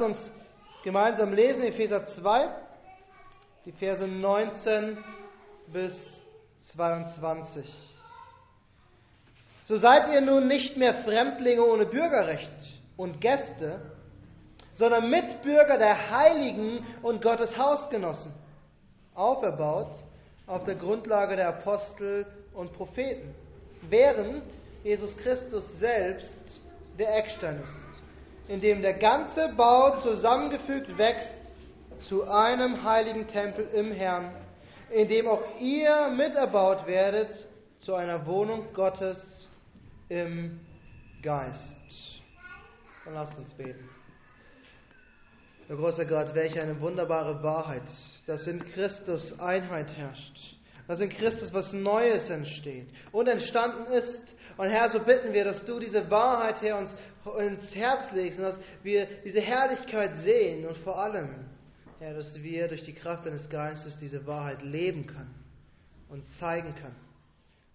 uns 0.00 0.30
gemeinsam 0.82 1.32
lesen, 1.32 1.62
Epheser 1.64 2.06
2, 2.06 2.48
die 3.64 3.72
Verse 3.72 4.06
19 4.06 4.98
bis 5.66 6.20
22. 6.72 7.66
So 9.66 9.76
seid 9.76 10.12
ihr 10.12 10.20
nun 10.20 10.48
nicht 10.48 10.76
mehr 10.76 11.02
Fremdlinge 11.04 11.64
ohne 11.64 11.84
Bürgerrecht 11.86 12.50
und 12.96 13.20
Gäste, 13.20 13.80
sondern 14.76 15.10
Mitbürger 15.10 15.76
der 15.76 16.10
Heiligen 16.10 16.84
und 17.02 17.20
Gottes 17.20 17.56
Hausgenossen, 17.58 18.32
auferbaut 19.14 19.92
auf 20.46 20.64
der 20.64 20.76
Grundlage 20.76 21.36
der 21.36 21.48
Apostel 21.48 22.26
und 22.54 22.72
Propheten, 22.72 23.34
während 23.82 24.44
Jesus 24.84 25.14
Christus 25.18 25.64
selbst 25.78 26.40
der 26.98 27.16
Eckstein 27.18 27.60
ist 27.62 27.87
in 28.48 28.60
dem 28.60 28.82
der 28.82 28.94
ganze 28.94 29.52
Bau 29.56 30.00
zusammengefügt 30.00 30.96
wächst 30.96 31.36
zu 32.08 32.28
einem 32.28 32.82
heiligen 32.82 33.26
Tempel 33.28 33.68
im 33.74 33.92
Herrn, 33.92 34.32
in 34.90 35.08
dem 35.08 35.28
auch 35.28 35.42
ihr 35.60 36.08
miterbaut 36.08 36.86
werdet 36.86 37.28
zu 37.80 37.94
einer 37.94 38.26
Wohnung 38.26 38.72
Gottes 38.72 39.48
im 40.08 40.60
Geist. 41.22 41.76
Dann 43.04 43.14
lasst 43.14 43.36
uns 43.36 43.52
beten. 43.54 43.88
O 45.70 45.76
großer 45.76 46.06
Gott, 46.06 46.34
welche 46.34 46.62
eine 46.62 46.80
wunderbare 46.80 47.42
Wahrheit, 47.42 47.82
dass 48.26 48.46
in 48.46 48.64
Christus 48.72 49.38
Einheit 49.38 49.94
herrscht, 49.94 50.57
dass 50.88 51.00
in 51.00 51.10
Christus 51.10 51.52
was 51.52 51.72
Neues 51.72 52.28
entsteht 52.30 52.88
und 53.12 53.28
entstanden 53.28 53.92
ist. 53.92 54.34
Und 54.56 54.70
Herr, 54.70 54.88
so 54.88 54.98
bitten 55.00 55.32
wir, 55.32 55.44
dass 55.44 55.64
du 55.64 55.78
diese 55.78 56.10
Wahrheit, 56.10 56.60
Herr, 56.62 56.78
uns 56.78 56.90
ins 57.38 57.74
Herz 57.74 58.10
legst 58.12 58.38
und 58.38 58.46
dass 58.46 58.58
wir 58.82 59.06
diese 59.22 59.40
Herrlichkeit 59.40 60.16
sehen 60.18 60.66
und 60.66 60.76
vor 60.78 60.98
allem, 60.98 61.46
Herr, 62.00 62.14
dass 62.14 62.42
wir 62.42 62.66
durch 62.68 62.82
die 62.84 62.94
Kraft 62.94 63.26
deines 63.26 63.48
Geistes 63.50 63.98
diese 63.98 64.26
Wahrheit 64.26 64.62
leben 64.62 65.06
können 65.06 65.34
und 66.08 66.28
zeigen 66.40 66.74
können. 66.74 66.96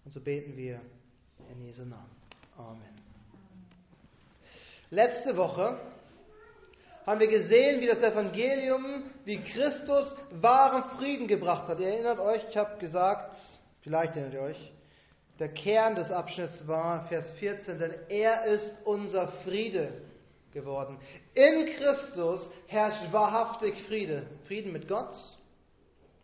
Und 0.04 0.12
so 0.12 0.20
beten 0.20 0.56
wir 0.56 0.80
in 1.52 1.64
Jesu 1.64 1.82
Namen. 1.82 2.10
Amen. 2.58 2.82
Letzte 4.90 5.36
Woche 5.36 5.78
haben 7.06 7.20
wir 7.20 7.28
gesehen, 7.28 7.80
wie 7.80 7.86
das 7.86 8.02
Evangelium, 8.02 9.04
wie 9.24 9.38
Christus 9.38 10.14
wahren 10.30 10.84
Frieden 10.98 11.26
gebracht 11.26 11.68
hat. 11.68 11.78
Ihr 11.78 11.88
erinnert 11.88 12.18
euch, 12.18 12.42
ich 12.48 12.56
habe 12.56 12.78
gesagt, 12.78 13.36
vielleicht 13.82 14.16
erinnert 14.16 14.34
ihr 14.34 14.40
euch, 14.40 14.72
der 15.38 15.48
Kern 15.48 15.96
des 15.96 16.10
Abschnitts 16.10 16.66
war 16.66 17.06
Vers 17.08 17.30
14, 17.38 17.78
denn 17.78 17.94
er 18.08 18.44
ist 18.44 18.72
unser 18.84 19.28
Friede 19.44 19.92
geworden. 20.52 20.98
In 21.34 21.66
Christus 21.66 22.50
herrscht 22.68 23.12
wahrhaftig 23.12 23.74
Friede. 23.88 24.26
Frieden 24.46 24.72
mit 24.72 24.86
Gott 24.88 25.12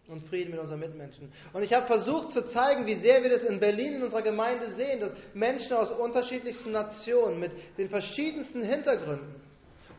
und 0.06 0.26
Frieden 0.28 0.52
mit 0.52 0.60
unseren 0.60 0.80
Mitmenschen. 0.80 1.32
Und 1.52 1.62
ich 1.62 1.72
habe 1.72 1.86
versucht 1.86 2.32
zu 2.32 2.44
zeigen, 2.46 2.86
wie 2.86 2.94
sehr 2.94 3.22
wir 3.22 3.30
das 3.30 3.42
in 3.42 3.60
Berlin 3.60 3.94
in 3.94 4.02
unserer 4.04 4.22
Gemeinde 4.22 4.70
sehen, 4.70 5.00
dass 5.00 5.12
Menschen 5.34 5.72
aus 5.72 5.90
unterschiedlichsten 5.90 6.70
Nationen 6.70 7.40
mit 7.40 7.52
den 7.76 7.88
verschiedensten 7.88 8.62
Hintergründen 8.62 9.49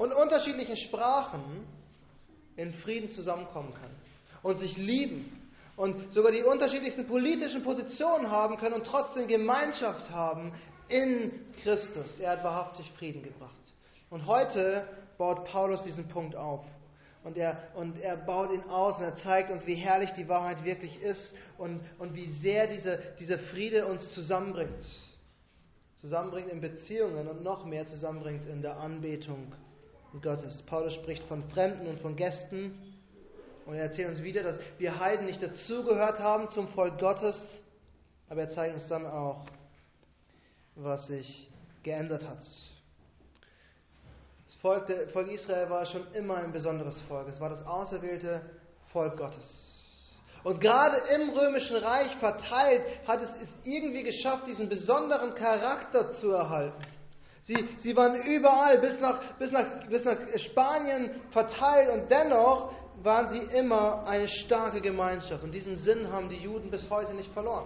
und 0.01 0.13
unterschiedlichen 0.13 0.77
Sprachen 0.77 1.43
in 2.55 2.73
Frieden 2.73 3.11
zusammenkommen 3.11 3.71
können 3.75 3.95
und 4.41 4.57
sich 4.57 4.75
lieben 4.75 5.31
und 5.75 6.11
sogar 6.11 6.31
die 6.31 6.41
unterschiedlichsten 6.41 7.05
politischen 7.05 7.61
Positionen 7.61 8.31
haben 8.31 8.57
können 8.57 8.73
und 8.73 8.87
trotzdem 8.87 9.27
Gemeinschaft 9.27 10.09
haben 10.09 10.53
in 10.89 11.31
Christus. 11.61 12.19
Er 12.19 12.31
hat 12.31 12.43
wahrhaftig 12.43 12.91
Frieden 12.97 13.21
gebracht. 13.21 13.51
Und 14.09 14.25
heute 14.25 14.87
baut 15.19 15.45
Paulus 15.45 15.83
diesen 15.83 16.07
Punkt 16.07 16.35
auf. 16.35 16.65
Und 17.23 17.37
er, 17.37 17.59
und 17.75 17.99
er 17.99 18.17
baut 18.17 18.51
ihn 18.51 18.63
aus 18.63 18.97
und 18.97 19.03
er 19.03 19.15
zeigt 19.17 19.51
uns, 19.51 19.67
wie 19.67 19.75
herrlich 19.75 20.09
die 20.13 20.27
Wahrheit 20.27 20.63
wirklich 20.63 20.99
ist 20.99 21.35
und, 21.59 21.79
und 21.99 22.15
wie 22.15 22.31
sehr 22.31 22.65
diese, 22.65 22.99
dieser 23.19 23.37
Friede 23.37 23.85
uns 23.85 24.11
zusammenbringt. 24.15 24.83
Zusammenbringt 25.97 26.49
in 26.49 26.59
Beziehungen 26.59 27.27
und 27.27 27.43
noch 27.43 27.65
mehr 27.65 27.85
zusammenbringt 27.85 28.47
in 28.47 28.63
der 28.63 28.77
Anbetung 28.77 29.53
Gottes. 30.19 30.61
Paulus 30.63 30.93
spricht 30.93 31.23
von 31.25 31.43
Fremden 31.51 31.87
und 31.87 31.99
von 32.01 32.15
Gästen 32.15 32.95
und 33.65 33.75
er 33.75 33.83
erzählt 33.83 34.09
uns 34.09 34.21
wieder, 34.21 34.43
dass 34.43 34.59
wir 34.77 34.99
Heiden 34.99 35.25
nicht 35.25 35.41
dazugehört 35.41 36.19
haben 36.19 36.49
zum 36.49 36.67
Volk 36.69 36.99
Gottes, 36.99 37.37
aber 38.29 38.41
er 38.41 38.49
zeigt 38.49 38.75
uns 38.75 38.87
dann 38.87 39.05
auch, 39.05 39.45
was 40.75 41.07
sich 41.07 41.49
geändert 41.83 42.27
hat. 42.27 42.39
Das 44.45 44.55
Volk, 44.61 44.85
der, 44.87 45.07
Volk 45.09 45.29
Israel 45.29 45.69
war 45.69 45.85
schon 45.85 46.11
immer 46.13 46.37
ein 46.37 46.51
besonderes 46.51 46.99
Volk. 47.01 47.29
Es 47.29 47.39
war 47.39 47.49
das 47.49 47.65
auserwählte 47.65 48.41
Volk 48.91 49.15
Gottes. 49.15 49.71
Und 50.43 50.59
gerade 50.59 50.97
im 51.15 51.29
römischen 51.29 51.77
Reich 51.77 52.13
verteilt 52.17 52.83
hat 53.07 53.21
es 53.21 53.29
es 53.41 53.49
irgendwie 53.63 54.03
geschafft, 54.03 54.47
diesen 54.47 54.67
besonderen 54.67 55.35
Charakter 55.35 56.11
zu 56.13 56.31
erhalten. 56.31 56.83
Sie, 57.43 57.57
sie 57.79 57.95
waren 57.95 58.21
überall 58.21 58.77
bis 58.79 58.99
nach, 58.99 59.19
bis, 59.39 59.51
nach, 59.51 59.87
bis 59.89 60.05
nach 60.05 60.17
Spanien 60.37 61.21
verteilt 61.31 61.89
und 61.89 62.11
dennoch 62.11 62.71
waren 63.03 63.29
sie 63.29 63.57
immer 63.57 64.05
eine 64.05 64.27
starke 64.27 64.79
Gemeinschaft. 64.79 65.43
Und 65.43 65.51
diesen 65.51 65.77
Sinn 65.77 66.11
haben 66.11 66.29
die 66.29 66.37
Juden 66.37 66.69
bis 66.69 66.89
heute 66.89 67.13
nicht 67.15 67.31
verloren. 67.33 67.65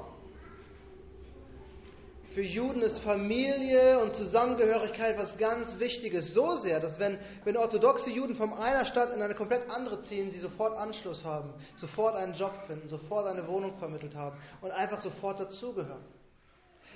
Für 2.34 2.42
Juden 2.42 2.82
ist 2.82 3.00
Familie 3.00 3.98
und 4.00 4.14
Zusammengehörigkeit 4.16 5.18
was 5.18 5.38
ganz 5.38 5.80
Wichtiges. 5.80 6.34
So 6.34 6.58
sehr, 6.58 6.82
dass 6.82 7.00
wenn, 7.00 7.18
wenn 7.46 7.56
orthodoxe 7.56 8.10
Juden 8.10 8.36
von 8.36 8.52
einer 8.54 8.84
Stadt 8.84 9.14
in 9.14 9.22
eine 9.22 9.36
komplett 9.36 9.70
andere 9.70 10.02
ziehen, 10.02 10.32
sie 10.32 10.40
sofort 10.40 10.78
Anschluss 10.78 11.24
haben, 11.24 11.54
sofort 11.78 12.16
einen 12.18 12.34
Job 12.34 12.52
finden, 12.68 12.90
sofort 12.90 13.28
eine 13.28 13.48
Wohnung 13.48 13.78
vermittelt 13.78 14.16
haben 14.16 14.38
und 14.62 14.72
einfach 14.72 15.00
sofort 15.00 15.40
dazugehören. 15.40 16.04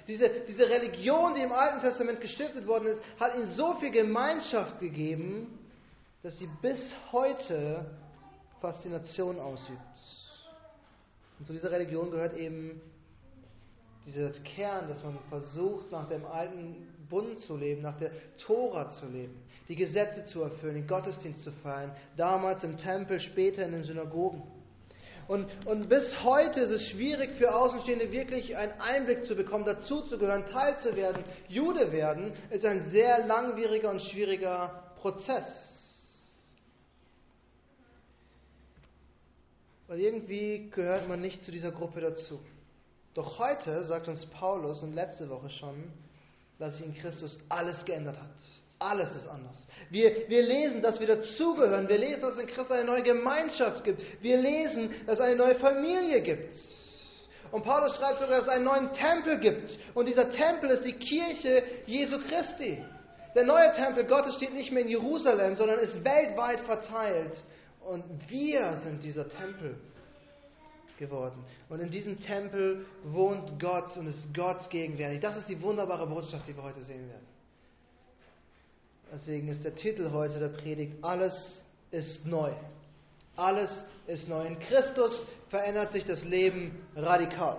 Diese, 0.09 0.27
diese 0.47 0.67
Religion, 0.67 1.35
die 1.35 1.41
im 1.41 1.51
Alten 1.51 1.81
Testament 1.81 2.19
gestiftet 2.19 2.65
worden 2.65 2.87
ist, 2.87 3.01
hat 3.19 3.35
ihnen 3.35 3.49
so 3.49 3.75
viel 3.75 3.91
Gemeinschaft 3.91 4.79
gegeben, 4.79 5.59
dass 6.23 6.35
sie 6.39 6.49
bis 6.63 6.79
heute 7.11 7.85
Faszination 8.59 9.39
ausübt. 9.39 9.79
Und 11.37 11.45
zu 11.45 11.53
dieser 11.53 11.69
Religion 11.69 12.09
gehört 12.09 12.35
eben 12.35 12.81
dieser 14.07 14.31
Kern, 14.31 14.87
dass 14.87 15.03
man 15.03 15.19
versucht, 15.29 15.91
nach 15.91 16.09
dem 16.09 16.25
alten 16.25 16.87
Bund 17.07 17.39
zu 17.41 17.55
leben, 17.55 17.83
nach 17.83 17.99
der 17.99 18.09
Tora 18.39 18.89
zu 18.89 19.05
leben, 19.05 19.39
die 19.67 19.75
Gesetze 19.75 20.25
zu 20.25 20.41
erfüllen, 20.41 20.73
den 20.73 20.87
Gottesdienst 20.87 21.43
zu 21.43 21.51
feiern, 21.51 21.91
damals 22.17 22.63
im 22.63 22.79
Tempel, 22.79 23.19
später 23.19 23.63
in 23.63 23.73
den 23.73 23.83
Synagogen. 23.83 24.41
Und, 25.29 25.47
und 25.67 25.89
bis 25.89 26.23
heute 26.23 26.61
ist 26.61 26.71
es 26.71 26.87
schwierig 26.87 27.35
für 27.37 27.53
Außenstehende 27.53 28.11
wirklich 28.11 28.57
einen 28.57 28.71
Einblick 28.81 29.27
zu 29.27 29.35
bekommen, 29.35 29.63
dazuzugehören, 29.63 30.47
Teil 30.47 30.79
zu 30.79 30.95
werden, 30.95 31.23
Jude 31.47 31.91
werden, 31.91 32.33
ist 32.49 32.65
ein 32.65 32.89
sehr 32.89 33.27
langwieriger 33.27 33.91
und 33.91 34.01
schwieriger 34.01 34.91
Prozess. 34.99 35.45
Weil 39.85 39.99
irgendwie 39.99 40.71
gehört 40.71 41.07
man 41.07 41.21
nicht 41.21 41.43
zu 41.43 41.51
dieser 41.51 41.73
Gruppe 41.73 42.01
dazu. 42.01 42.39
Doch 43.13 43.37
heute 43.37 43.83
sagt 43.83 44.07
uns 44.07 44.25
Paulus 44.25 44.81
und 44.81 44.93
letzte 44.93 45.29
Woche 45.29 45.51
schon, 45.51 45.93
dass 46.57 46.75
sich 46.75 46.87
in 46.87 46.95
Christus 46.95 47.37
alles 47.49 47.85
geändert 47.85 48.17
hat. 48.17 48.58
Alles 48.79 49.13
ist 49.13 49.27
anders. 49.27 49.57
Wir, 49.89 50.29
wir 50.29 50.41
lesen, 50.41 50.81
dass 50.81 50.99
wir 51.01 51.07
dazugehören. 51.07 51.89
Wir 51.89 51.97
lesen, 51.97 52.21
dass 52.21 52.33
es 52.33 52.39
in 52.39 52.47
Christus 52.47 52.71
eine 52.71 52.85
neue 52.85 53.03
Gemeinschaft 53.03 53.83
gibt. 53.83 54.01
Wir 54.21 54.37
lesen, 54.37 54.89
dass 55.05 55.19
es 55.19 55.25
eine 55.25 55.35
neue 55.35 55.55
Familie 55.55 56.21
gibt. 56.21 56.53
Und 57.51 57.63
Paulus 57.63 57.95
schreibt 57.97 58.19
sogar, 58.19 58.37
dass 58.37 58.43
es 58.43 58.49
einen 58.49 58.63
neuen 58.63 58.93
Tempel 58.93 59.39
gibt. 59.39 59.77
Und 59.95 60.05
dieser 60.05 60.29
Tempel 60.29 60.69
ist 60.69 60.85
die 60.85 60.93
Kirche 60.93 61.63
Jesu 61.87 62.19
Christi. 62.19 62.81
Der 63.35 63.43
neue 63.43 63.73
Tempel 63.73 64.05
Gottes 64.05 64.35
steht 64.35 64.53
nicht 64.53 64.71
mehr 64.71 64.83
in 64.83 64.89
Jerusalem, 64.89 65.57
sondern 65.57 65.79
ist 65.79 66.03
weltweit 66.03 66.61
verteilt. 66.61 67.41
Und 67.81 68.03
wir 68.29 68.77
sind 68.83 69.03
dieser 69.03 69.27
Tempel 69.27 69.77
geworden. 70.97 71.43
Und 71.69 71.79
in 71.79 71.89
diesem 71.89 72.19
Tempel 72.19 72.85
wohnt 73.03 73.59
Gott 73.59 73.97
und 73.97 74.07
ist 74.07 74.33
Gott 74.33 74.69
gegenwärtig. 74.69 75.19
Das 75.19 75.35
ist 75.37 75.49
die 75.49 75.61
wunderbare 75.61 76.07
Botschaft, 76.07 76.47
die 76.47 76.55
wir 76.55 76.63
heute 76.63 76.81
sehen 76.81 77.09
werden. 77.09 77.38
Deswegen 79.11 79.47
ist 79.47 79.63
der 79.63 79.75
Titel 79.75 80.11
heute 80.11 80.39
der 80.39 80.49
Predigt, 80.49 81.03
alles 81.03 81.63
ist 81.91 82.25
neu. 82.25 82.51
Alles 83.35 83.71
ist 84.05 84.29
neu. 84.29 84.45
In 84.45 84.59
Christus 84.59 85.25
verändert 85.49 85.91
sich 85.91 86.05
das 86.05 86.23
Leben 86.23 86.77
radikal. 86.95 87.57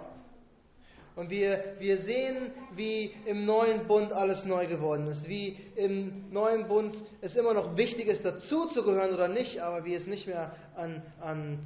Und 1.17 1.29
wir, 1.29 1.75
wir 1.81 1.99
sehen, 1.99 2.53
wie 2.77 3.13
im 3.27 3.45
neuen 3.45 3.87
Bund 3.89 4.13
alles 4.13 4.45
neu 4.45 4.67
geworden 4.69 5.09
ist, 5.09 5.29
wie 5.29 5.59
im 5.75 6.31
neuen 6.31 6.69
Bund 6.69 6.97
es 7.21 7.35
immer 7.35 7.53
noch 7.53 7.77
wichtig 7.77 8.07
ist, 8.07 8.25
dazuzugehören 8.25 9.13
oder 9.13 9.29
nicht, 9.29 9.59
aber 9.61 9.85
wie 9.85 9.95
es 9.95 10.07
nicht 10.07 10.29
mehr 10.29 10.55
an, 10.77 11.03
an 11.21 11.59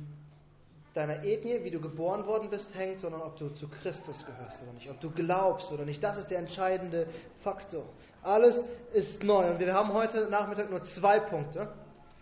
deiner 0.94 1.24
Ethnie, 1.24 1.62
wie 1.62 1.70
du 1.70 1.80
geboren 1.80 2.26
worden 2.26 2.48
bist, 2.50 2.74
hängt, 2.74 3.00
sondern 3.00 3.20
ob 3.20 3.36
du 3.36 3.50
zu 3.50 3.68
Christus 3.68 4.24
gehörst 4.24 4.62
oder 4.62 4.72
nicht, 4.72 4.88
ob 4.88 5.00
du 5.00 5.10
glaubst 5.10 5.70
oder 5.72 5.84
nicht. 5.84 6.02
Das 6.02 6.16
ist 6.16 6.30
der 6.30 6.38
entscheidende 6.38 7.06
Faktor. 7.42 7.84
Alles 8.24 8.58
ist 8.92 9.22
neu. 9.22 9.50
Und 9.50 9.58
wir 9.58 9.72
haben 9.72 9.92
heute 9.92 10.28
Nachmittag 10.30 10.70
nur 10.70 10.82
zwei 10.82 11.20
Punkte. 11.20 11.68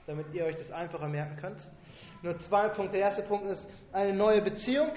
damit 0.07 0.35
ihr 0.35 0.45
euch 0.45 0.57
das 0.57 0.71
einfacher 0.73 1.09
merken 1.09 1.37
könnt. 1.37 1.67
Nur 2.23 2.39
zwei 2.41 2.69
Punkte. 2.69 2.99
Der 2.99 3.09
erste 3.09 3.23
Punkt 3.23 3.47
ist 3.47 3.67
eine 3.93 4.13
neue 4.13 4.43
Beziehung. 4.43 4.91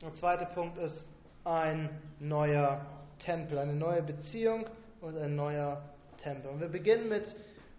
Der 0.00 0.14
zweite 0.14 0.46
Punkt 0.54 0.78
ist 0.78 1.04
ein 1.44 1.90
neuer 2.20 2.86
Tempel. 3.24 3.58
Eine 3.58 3.74
neue 3.74 4.02
Beziehung 4.02 4.66
und 5.00 5.18
ein 5.18 5.34
neuer 5.34 5.82
Tempel. 6.22 6.50
Und 6.50 6.60
wir 6.60 6.68
beginnen 6.68 7.08
mit 7.08 7.24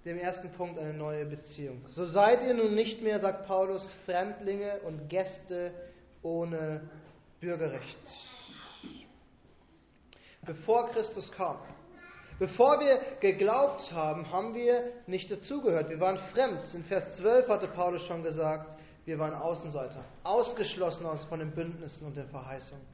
dem 0.04 0.18
ersten 0.18 0.50
Punkt, 0.52 0.80
eine 0.80 0.94
neue 0.94 1.26
Beziehung. 1.26 1.86
So 1.90 2.06
seid 2.06 2.44
ihr 2.44 2.54
nun 2.54 2.76
nicht 2.76 3.02
mehr, 3.02 3.20
sagt 3.20 3.46
Paulus, 3.46 3.90
Fremdlinge 4.06 4.80
und 4.86 5.10
Gäste 5.10 5.72
ohne 6.22 6.82
Bürgerrecht. 7.40 7.98
Bevor 10.46 10.90
Christus 10.92 11.30
kam, 11.34 11.58
bevor 12.40 12.80
wir 12.80 13.00
geglaubt 13.20 13.92
haben, 13.92 14.32
haben 14.32 14.54
wir 14.54 14.92
nicht 15.08 15.32
dazugehört. 15.32 15.90
Wir 15.90 16.00
waren 16.00 16.18
fremd. 16.34 16.74
In 16.74 16.84
Vers 16.86 17.16
12 17.18 17.48
hatte 17.48 17.68
Paulus 17.68 18.04
schon 18.04 18.24
gesagt, 18.24 18.78
wir 19.06 19.18
waren 19.20 19.34
Außenseiter, 19.34 20.04
ausgeschlossen 20.24 21.06
von 21.30 21.40
den 21.40 21.52
Bündnissen 21.52 22.06
und 22.08 22.18
den 22.18 22.28
Verheißungen. 22.28 22.86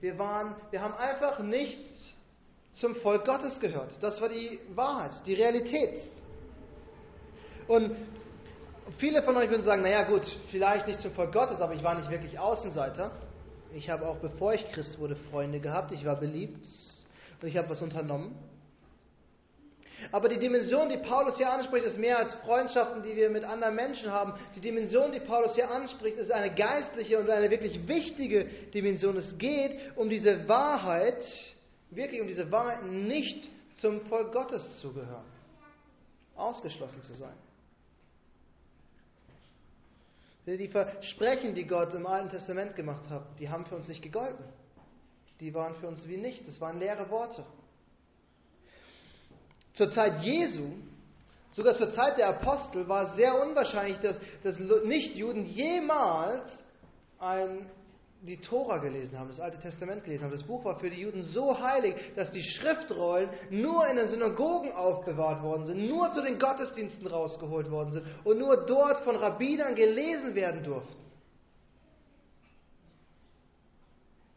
Wir, 0.00 0.18
waren, 0.18 0.54
wir 0.70 0.80
haben 0.80 0.94
einfach 0.94 1.40
nicht 1.40 1.80
zum 2.72 2.94
Volk 2.96 3.24
Gottes 3.24 3.58
gehört. 3.60 3.92
Das 4.00 4.20
war 4.20 4.28
die 4.28 4.60
Wahrheit, 4.74 5.12
die 5.26 5.34
Realität. 5.34 5.98
Und 7.66 7.96
viele 8.98 9.22
von 9.22 9.36
euch 9.36 9.50
würden 9.50 9.62
sagen, 9.62 9.82
naja 9.82 10.04
gut, 10.04 10.24
vielleicht 10.50 10.86
nicht 10.86 11.00
zum 11.00 11.12
Volk 11.12 11.32
Gottes, 11.32 11.60
aber 11.60 11.74
ich 11.74 11.82
war 11.82 11.94
nicht 11.94 12.10
wirklich 12.10 12.38
Außenseiter. 12.38 13.10
Ich 13.74 13.90
habe 13.90 14.06
auch 14.06 14.16
bevor 14.16 14.54
ich 14.54 14.70
Christ 14.72 14.98
wurde 14.98 15.16
Freunde 15.16 15.60
gehabt, 15.60 15.92
ich 15.92 16.04
war 16.04 16.16
beliebt 16.16 16.66
und 17.42 17.48
ich 17.48 17.56
habe 17.56 17.70
was 17.70 17.82
unternommen. 17.82 18.34
Aber 20.10 20.28
die 20.28 20.38
Dimension, 20.38 20.88
die 20.88 20.96
Paulus 20.96 21.36
hier 21.36 21.50
anspricht, 21.50 21.86
ist 21.86 21.98
mehr 21.98 22.18
als 22.18 22.34
Freundschaften, 22.34 23.02
die 23.02 23.14
wir 23.14 23.30
mit 23.30 23.44
anderen 23.44 23.74
Menschen 23.74 24.10
haben. 24.10 24.34
Die 24.56 24.60
Dimension, 24.60 25.12
die 25.12 25.20
Paulus 25.20 25.54
hier 25.54 25.70
anspricht, 25.70 26.18
ist 26.18 26.32
eine 26.32 26.52
geistliche 26.54 27.18
und 27.18 27.30
eine 27.30 27.50
wirklich 27.50 27.86
wichtige 27.86 28.46
Dimension. 28.74 29.16
Es 29.16 29.38
geht 29.38 29.96
um 29.96 30.08
diese 30.08 30.48
Wahrheit, 30.48 31.24
wirklich 31.90 32.20
um 32.20 32.26
diese 32.26 32.50
Wahrheit, 32.50 32.84
nicht 32.84 33.48
zum 33.80 34.00
Volk 34.06 34.32
Gottes 34.32 34.80
zu 34.80 34.92
gehören, 34.92 35.24
ausgeschlossen 36.36 37.02
zu 37.02 37.14
sein. 37.14 37.34
Die 40.46 40.66
Versprechen, 40.66 41.54
die 41.54 41.64
Gott 41.64 41.94
im 41.94 42.06
Alten 42.06 42.28
Testament 42.28 42.74
gemacht 42.74 43.08
hat, 43.08 43.22
die 43.38 43.48
haben 43.48 43.64
für 43.66 43.76
uns 43.76 43.86
nicht 43.86 44.02
gegolten. 44.02 44.44
Die 45.42 45.52
waren 45.52 45.74
für 45.74 45.88
uns 45.88 46.06
wie 46.06 46.18
nichts. 46.18 46.46
Das 46.46 46.60
waren 46.60 46.78
leere 46.78 47.10
Worte. 47.10 47.44
Zur 49.74 49.90
Zeit 49.90 50.22
Jesu, 50.22 50.70
sogar 51.52 51.76
zur 51.76 51.92
Zeit 51.92 52.16
der 52.16 52.28
Apostel, 52.28 52.86
war 52.88 53.10
es 53.10 53.16
sehr 53.16 53.34
unwahrscheinlich, 53.42 53.98
dass, 53.98 54.20
dass 54.44 54.56
Nichtjuden 54.60 55.44
jemals 55.46 56.62
ein 57.18 57.68
die 58.20 58.36
Tora 58.36 58.78
gelesen 58.78 59.18
haben, 59.18 59.26
das 59.30 59.40
Alte 59.40 59.58
Testament 59.58 60.04
gelesen 60.04 60.22
haben. 60.22 60.30
Das 60.30 60.44
Buch 60.44 60.64
war 60.64 60.78
für 60.78 60.88
die 60.88 61.00
Juden 61.00 61.24
so 61.24 61.58
heilig, 61.58 61.96
dass 62.14 62.30
die 62.30 62.44
Schriftrollen 62.44 63.28
nur 63.50 63.84
in 63.88 63.96
den 63.96 64.06
Synagogen 64.06 64.70
aufbewahrt 64.70 65.42
worden 65.42 65.64
sind, 65.64 65.88
nur 65.88 66.14
zu 66.14 66.22
den 66.22 66.38
Gottesdiensten 66.38 67.04
rausgeholt 67.08 67.68
worden 67.68 67.90
sind 67.90 68.06
und 68.22 68.38
nur 68.38 68.64
dort 68.66 69.00
von 69.00 69.16
Rabbinern 69.16 69.74
gelesen 69.74 70.36
werden 70.36 70.62
durften. 70.62 71.02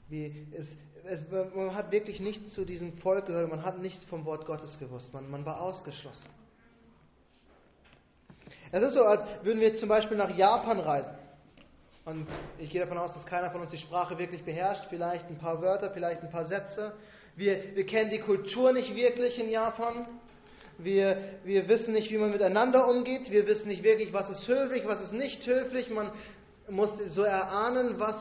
Wie 0.09 0.47
es, 0.51 0.75
es, 1.07 1.25
man 1.55 1.75
hat 1.75 1.91
wirklich 1.91 2.19
nichts 2.19 2.53
zu 2.53 2.65
diesem 2.65 2.97
Volk 2.97 3.27
gehört, 3.27 3.49
man 3.49 3.63
hat 3.63 3.79
nichts 3.79 4.03
vom 4.05 4.25
Wort 4.25 4.45
Gottes 4.45 4.77
gewusst, 4.79 5.13
man, 5.13 5.29
man 5.29 5.45
war 5.45 5.61
ausgeschlossen. 5.61 6.29
Es 8.71 8.83
ist 8.83 8.93
so, 8.93 9.01
als 9.01 9.23
würden 9.43 9.61
wir 9.61 9.77
zum 9.77 9.89
Beispiel 9.89 10.17
nach 10.17 10.35
Japan 10.35 10.79
reisen. 10.79 11.15
Und 12.03 12.27
ich 12.59 12.69
gehe 12.69 12.81
davon 12.81 12.97
aus, 12.97 13.13
dass 13.13 13.25
keiner 13.25 13.49
von 13.49 13.61
uns 13.61 13.71
die 13.71 13.77
Sprache 13.77 14.17
wirklich 14.17 14.43
beherrscht. 14.43 14.85
Vielleicht 14.89 15.27
ein 15.27 15.37
paar 15.37 15.61
Wörter, 15.61 15.89
vielleicht 15.91 16.21
ein 16.21 16.29
paar 16.29 16.45
Sätze. 16.45 16.93
Wir, 17.35 17.75
wir 17.75 17.85
kennen 17.85 18.11
die 18.11 18.19
Kultur 18.19 18.73
nicht 18.73 18.95
wirklich 18.95 19.39
in 19.39 19.49
Japan. 19.49 20.07
Wir, 20.77 21.17
wir 21.43 21.67
wissen 21.67 21.93
nicht, 21.93 22.11
wie 22.11 22.17
man 22.17 22.31
miteinander 22.31 22.87
umgeht. 22.87 23.31
Wir 23.31 23.47
wissen 23.47 23.69
nicht 23.69 23.83
wirklich, 23.83 24.13
was 24.13 24.29
ist 24.29 24.47
höflich, 24.47 24.85
was 24.85 25.01
ist 25.01 25.13
nicht 25.13 25.45
höflich. 25.47 25.89
Man 25.89 26.11
muss 26.69 26.89
so 27.07 27.23
erahnen, 27.23 27.97
was 27.97 28.15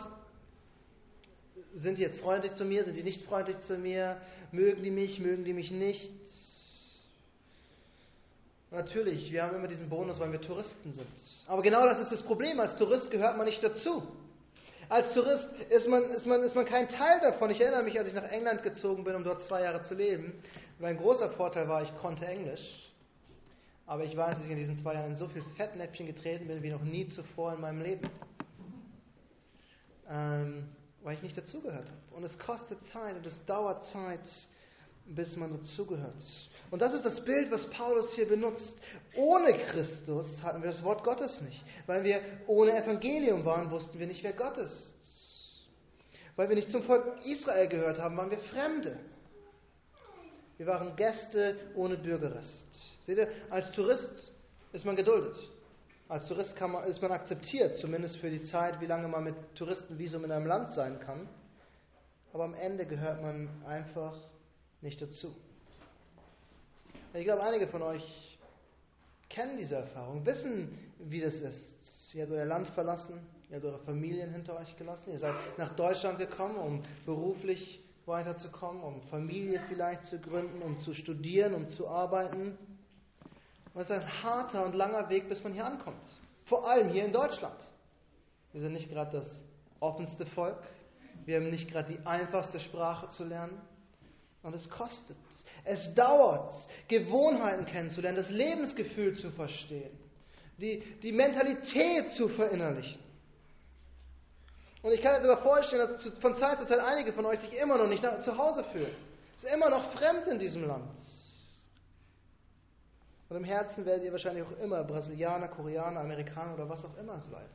sind 1.75 1.99
die 1.99 2.03
jetzt 2.03 2.19
freundlich 2.21 2.55
zu 2.55 2.65
mir, 2.65 2.85
sind 2.85 2.97
die 2.97 3.03
nicht 3.03 3.25
freundlich 3.25 3.59
zu 3.61 3.77
mir, 3.77 4.17
mögen 4.53 4.83
die 4.83 4.91
mich, 4.91 5.19
mögen 5.19 5.45
die 5.45 5.53
mich 5.53 5.71
nicht. 5.71 6.11
Natürlich, 8.71 9.31
wir 9.31 9.45
haben 9.45 9.57
immer 9.57 9.69
diesen 9.69 9.89
Bonus, 9.89 10.19
weil 10.19 10.33
wir 10.33 10.41
Touristen 10.41 10.93
sind. 10.93 11.07
Aber 11.47 11.63
genau 11.63 11.85
das 11.87 12.01
ist 12.01 12.11
das 12.11 12.23
Problem. 12.23 12.59
Als 12.59 12.77
Tourist 12.77 13.11
gehört 13.11 13.37
man 13.37 13.47
nicht 13.47 13.63
dazu. 13.63 14.03
Als 14.89 15.13
Tourist 15.15 15.49
ist 15.71 15.89
man, 15.89 16.03
ist, 16.11 16.27
man, 16.27 16.43
ist 16.43 16.55
man 16.55 16.67
kein 16.67 16.89
Teil 16.89 17.21
davon. 17.21 17.51
Ich 17.51 17.61
erinnere 17.61 17.85
mich, 17.85 17.99
als 17.99 18.09
ich 18.09 18.15
nach 18.15 18.31
England 18.31 18.63
gezogen 18.63 19.05
bin, 19.05 19.15
um 19.15 19.25
dort 19.25 19.43
zwei 19.43 19.63
Jahre 19.63 19.83
zu 19.83 19.95
leben. 19.95 20.33
Mein 20.79 20.97
großer 20.97 21.31
Vorteil 21.31 21.69
war, 21.69 21.83
ich 21.83 21.97
konnte 21.97 22.27
Englisch. 22.27 22.93
Aber 23.87 24.05
ich 24.05 24.17
weiß, 24.17 24.37
dass 24.37 24.45
ich 24.45 24.51
in 24.51 24.57
diesen 24.57 24.79
zwei 24.79 24.95
Jahren 24.95 25.11
in 25.11 25.17
so 25.17 25.29
viel 25.29 25.43
Fettnäpfchen 25.57 26.07
getreten 26.07 26.49
bin 26.49 26.63
wie 26.63 26.71
noch 26.71 26.83
nie 26.83 27.07
zuvor 27.07 27.55
in 27.55 27.61
meinem 27.61 27.83
Leben. 27.83 28.09
Ähm, 30.11 30.69
weil 31.05 31.15
ich 31.15 31.23
nicht 31.23 31.37
dazugehört 31.37 31.87
habe. 31.87 32.17
Und 32.17 32.25
es 32.25 32.37
kostet 32.39 32.83
Zeit 32.87 33.15
und 33.15 33.27
es 33.27 33.45
dauert 33.45 33.87
Zeit, 33.89 34.27
bis 35.07 35.37
man 35.37 35.53
dazugehört. 35.53 36.15
Und 36.71 36.81
das 36.81 36.95
ist 36.95 37.05
das 37.05 37.23
Bild, 37.25 37.53
was 37.53 37.69
Paulus 37.71 38.11
hier 38.15 38.27
benutzt. 38.27 38.79
Ohne 39.15 39.53
Christus 39.53 40.43
hatten 40.43 40.63
wir 40.63 40.71
das 40.71 40.83
Wort 40.83 41.05
Gottes 41.05 41.41
nicht. 41.43 41.63
Weil 41.87 42.03
wir 42.05 42.23
ohne 42.47 42.73
Evangelium 42.77 43.45
waren, 43.45 43.71
wussten 43.71 43.99
wir 43.99 44.07
nicht, 44.07 44.25
wer 44.25 44.33
Gott 44.33 44.57
ist. 44.57 44.95
Weil 46.37 46.49
wir 46.49 46.57
nicht 46.57 46.71
zum 46.71 46.83
Volk 46.83 47.05
Israel 47.25 47.69
gehört 47.69 47.99
haben, 47.99 48.17
waren 48.17 48.31
wir 48.31 48.39
Fremde. 48.39 48.99
Wir 50.57 50.67
waren 50.67 50.97
Gäste 50.97 51.57
ohne 51.75 51.97
Bürgerrecht. 51.97 52.49
Seht 53.03 53.19
ihr, 53.19 53.29
als 53.51 53.71
Tourist 53.73 54.33
ist 54.73 54.87
man 54.87 54.97
geduldet. 54.97 55.37
Als 56.15 56.29
Tourist 56.29 56.55
man, 56.61 56.85
ist 56.85 57.03
man 57.03 57.11
akzeptiert, 57.11 57.77
zumindest 57.79 58.19
für 58.19 58.31
die 58.31 58.43
Zeit, 58.43 58.81
wie 58.81 58.87
lange 58.87 59.09
man 59.09 59.25
mit 59.25 59.35
Touristenvisum 59.57 60.25
in 60.25 60.31
einem 60.31 60.47
Land 60.47 60.71
sein 60.71 61.01
kann. 61.01 61.29
Aber 62.33 62.45
am 62.45 62.55
Ende 62.55 62.87
gehört 62.87 63.21
man 63.21 63.49
einfach 63.67 64.15
nicht 64.81 65.03
dazu. 65.03 65.35
Ich 67.15 67.25
glaube, 67.25 67.43
einige 67.43 67.67
von 67.67 67.83
euch 67.83 68.39
kennen 69.29 69.57
diese 69.57 69.75
Erfahrung, 69.75 70.25
wissen, 70.25 70.79
wie 71.01 71.21
das 71.21 71.35
ist. 71.35 72.15
Ihr 72.15 72.23
habt 72.23 72.33
euer 72.33 72.45
Land 72.45 72.69
verlassen, 72.69 73.19
ihr 73.51 73.57
habt 73.57 73.65
eure 73.65 73.81
Familien 73.81 74.31
hinter 74.31 74.57
euch 74.57 74.77
gelassen, 74.77 75.11
ihr 75.11 75.19
seid 75.19 75.35
nach 75.59 75.75
Deutschland 75.75 76.19
gekommen, 76.19 76.55
um 76.55 76.85
beruflich 77.05 77.81
weiterzukommen, 78.07 78.85
um 78.85 79.03
Familie 79.11 79.61
vielleicht 79.69 80.05
zu 80.05 80.21
gründen, 80.21 80.63
um 80.63 80.79
zu 80.79 80.95
studieren, 80.95 81.55
um 81.55 81.67
zu 81.67 81.89
arbeiten. 81.89 82.57
Und 83.75 83.83
es 83.83 83.91
ist 83.91 83.97
ein 83.97 84.23
harter 84.23 84.65
und 84.65 84.75
langer 84.75 85.09
Weg, 85.09 85.29
bis 85.29 85.43
man 85.43 85.53
hier 85.53 85.67
ankommt. 85.67 86.07
Vor 86.47 86.67
allem 86.67 86.91
hier 86.91 87.05
in 87.05 87.13
Deutschland. 87.13 87.57
Wir 88.53 88.61
sind 88.61 88.73
nicht 88.73 88.89
gerade 88.89 89.19
das 89.19 89.27
offenste 89.81 90.27
Volk. 90.27 90.59
Wir 91.25 91.37
haben 91.37 91.51
nicht 91.51 91.71
gerade 91.71 91.93
die 91.93 92.07
einfachste 92.07 92.61
Sprache 92.61 93.09
zu 93.09 93.25
lernen. 93.25 93.61
Und 94.43 94.55
es 94.55 94.69
kostet. 94.71 95.17
Es 95.65 95.93
dauert, 95.95 96.53
Gewohnheiten 96.87 97.65
kennenzulernen, 97.65 98.19
das 98.19 98.31
Lebensgefühl 98.31 99.17
zu 99.17 99.31
verstehen, 99.31 99.99
die, 100.59 100.81
die 101.03 101.13
Mentalität 101.13 102.13
zu 102.13 102.29
verinnerlichen. 102.29 103.01
Und 104.83 104.93
ich 104.93 105.01
kann 105.01 105.15
mir 105.15 105.23
sogar 105.23 105.39
vorstellen, 105.39 105.89
dass 105.89 106.19
von 106.19 106.37
Zeit 106.37 106.59
zu 106.59 106.67
Zeit 106.67 106.79
einige 106.79 107.15
von 107.15 107.25
euch 107.25 107.41
sich 107.41 107.55
immer 107.55 107.79
noch 107.79 107.89
nicht 107.89 108.05
zu 108.23 108.37
Hause 108.37 108.65
fühlen. 108.65 108.95
Es 109.35 109.45
ist 109.45 109.55
immer 109.55 109.71
noch 109.71 109.93
fremd 109.95 110.27
in 110.27 110.39
diesem 110.39 110.67
Land. 110.67 110.91
Und 113.29 113.37
im 113.37 113.45
Herzen 113.45 113.85
werdet 113.87 114.05
ihr 114.05 114.13
wahrscheinlich 114.13 114.45
auch 114.45 114.59
immer 114.59 114.85
Brasilianer, 114.85 115.49
Koreaner, 115.49 116.01
Amerikaner 116.01 116.55
oder 116.55 116.69
was 116.69 116.85
auch 116.85 116.97
immer 116.99 117.23
sein. 117.31 117.49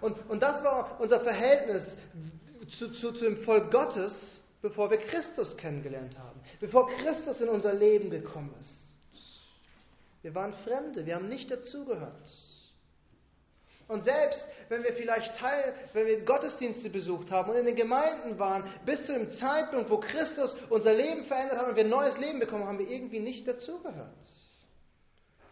Und, 0.00 0.30
und 0.30 0.42
das 0.42 0.64
war 0.64 1.00
unser 1.00 1.20
Verhältnis 1.20 1.96
zu, 2.78 2.92
zu, 2.92 3.12
zu 3.12 3.24
dem 3.24 3.44
Volk 3.44 3.70
Gottes, 3.70 4.40
bevor 4.62 4.90
wir 4.90 4.98
Christus 4.98 5.56
kennengelernt 5.56 6.16
haben, 6.18 6.40
bevor 6.60 6.88
Christus 6.88 7.40
in 7.40 7.48
unser 7.48 7.74
Leben 7.74 8.10
gekommen 8.10 8.54
ist. 8.60 8.76
Wir 10.22 10.34
waren 10.34 10.54
Fremde, 10.64 11.04
wir 11.04 11.16
haben 11.16 11.28
nicht 11.28 11.50
dazugehört. 11.50 12.51
Und 13.92 14.04
selbst 14.04 14.46
wenn 14.70 14.82
wir 14.82 14.94
vielleicht 14.94 15.36
Teil, 15.36 15.74
wenn 15.92 16.06
wir 16.06 16.24
Gottesdienste 16.24 16.88
besucht 16.88 17.30
haben 17.30 17.50
und 17.50 17.56
in 17.58 17.66
den 17.66 17.76
Gemeinden 17.76 18.38
waren, 18.38 18.64
bis 18.86 19.04
zu 19.04 19.12
dem 19.12 19.28
Zeitpunkt, 19.32 19.90
wo 19.90 19.98
Christus 19.98 20.56
unser 20.70 20.94
Leben 20.94 21.26
verändert 21.26 21.58
hat 21.58 21.68
und 21.68 21.76
wir 21.76 21.84
ein 21.84 21.90
neues 21.90 22.16
Leben 22.16 22.40
bekommen, 22.40 22.66
haben 22.66 22.78
wir 22.78 22.88
irgendwie 22.88 23.20
nicht 23.20 23.46
dazugehört. 23.46 24.16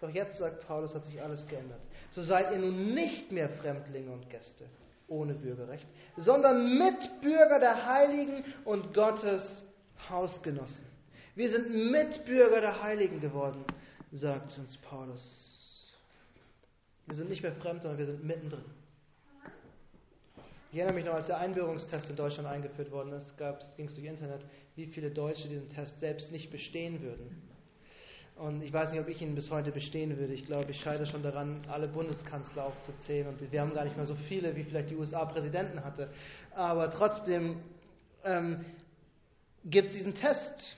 Doch 0.00 0.08
jetzt 0.08 0.38
sagt 0.38 0.66
Paulus, 0.66 0.94
hat 0.94 1.04
sich 1.04 1.20
alles 1.20 1.46
geändert. 1.48 1.80
So 2.12 2.22
seid 2.22 2.50
ihr 2.52 2.58
nun 2.58 2.94
nicht 2.94 3.30
mehr 3.30 3.50
Fremdlinge 3.50 4.10
und 4.10 4.30
Gäste, 4.30 4.64
ohne 5.06 5.34
Bürgerrecht, 5.34 5.86
sondern 6.16 6.78
Mitbürger 6.78 7.60
der 7.60 7.84
Heiligen 7.84 8.42
und 8.64 8.94
Gottes 8.94 9.64
Hausgenossen. 10.08 10.86
Wir 11.34 11.50
sind 11.50 11.90
Mitbürger 11.90 12.62
der 12.62 12.82
Heiligen 12.82 13.20
geworden, 13.20 13.62
sagt 14.12 14.56
uns 14.56 14.78
Paulus. 14.78 15.49
Wir 17.10 17.16
sind 17.16 17.28
nicht 17.28 17.42
mehr 17.42 17.54
fremd, 17.54 17.82
sondern 17.82 17.98
wir 17.98 18.06
sind 18.06 18.22
mittendrin. 18.22 18.62
Ich 20.70 20.78
erinnere 20.78 20.94
mich 20.94 21.04
noch, 21.04 21.14
als 21.14 21.26
der 21.26 21.38
Einbürgerungstest 21.38 22.08
in 22.08 22.14
Deutschland 22.14 22.48
eingeführt 22.48 22.92
worden 22.92 23.12
ist, 23.14 23.34
ging 23.76 23.88
es 23.88 23.96
durch 23.96 24.06
Internet, 24.06 24.42
wie 24.76 24.86
viele 24.86 25.10
Deutsche 25.10 25.48
diesen 25.48 25.68
Test 25.70 25.98
selbst 25.98 26.30
nicht 26.30 26.52
bestehen 26.52 27.02
würden. 27.02 27.42
Und 28.36 28.62
ich 28.62 28.72
weiß 28.72 28.92
nicht, 28.92 29.00
ob 29.00 29.08
ich 29.08 29.20
ihn 29.20 29.34
bis 29.34 29.50
heute 29.50 29.72
bestehen 29.72 30.16
würde. 30.18 30.32
Ich 30.32 30.46
glaube, 30.46 30.70
ich 30.70 30.78
scheide 30.78 31.04
schon 31.04 31.24
daran, 31.24 31.62
alle 31.68 31.88
Bundeskanzler 31.88 32.66
aufzuzählen. 32.66 33.26
Und 33.26 33.50
wir 33.50 33.60
haben 33.60 33.74
gar 33.74 33.82
nicht 33.82 33.96
mehr 33.96 34.06
so 34.06 34.14
viele, 34.28 34.54
wie 34.54 34.62
vielleicht 34.62 34.90
die 34.90 34.96
USA-Präsidenten 34.96 35.82
hatte. 35.82 36.10
Aber 36.54 36.92
trotzdem 36.92 37.56
ähm, 38.24 38.64
gibt 39.64 39.88
es 39.88 39.94
diesen 39.94 40.14
Test. 40.14 40.76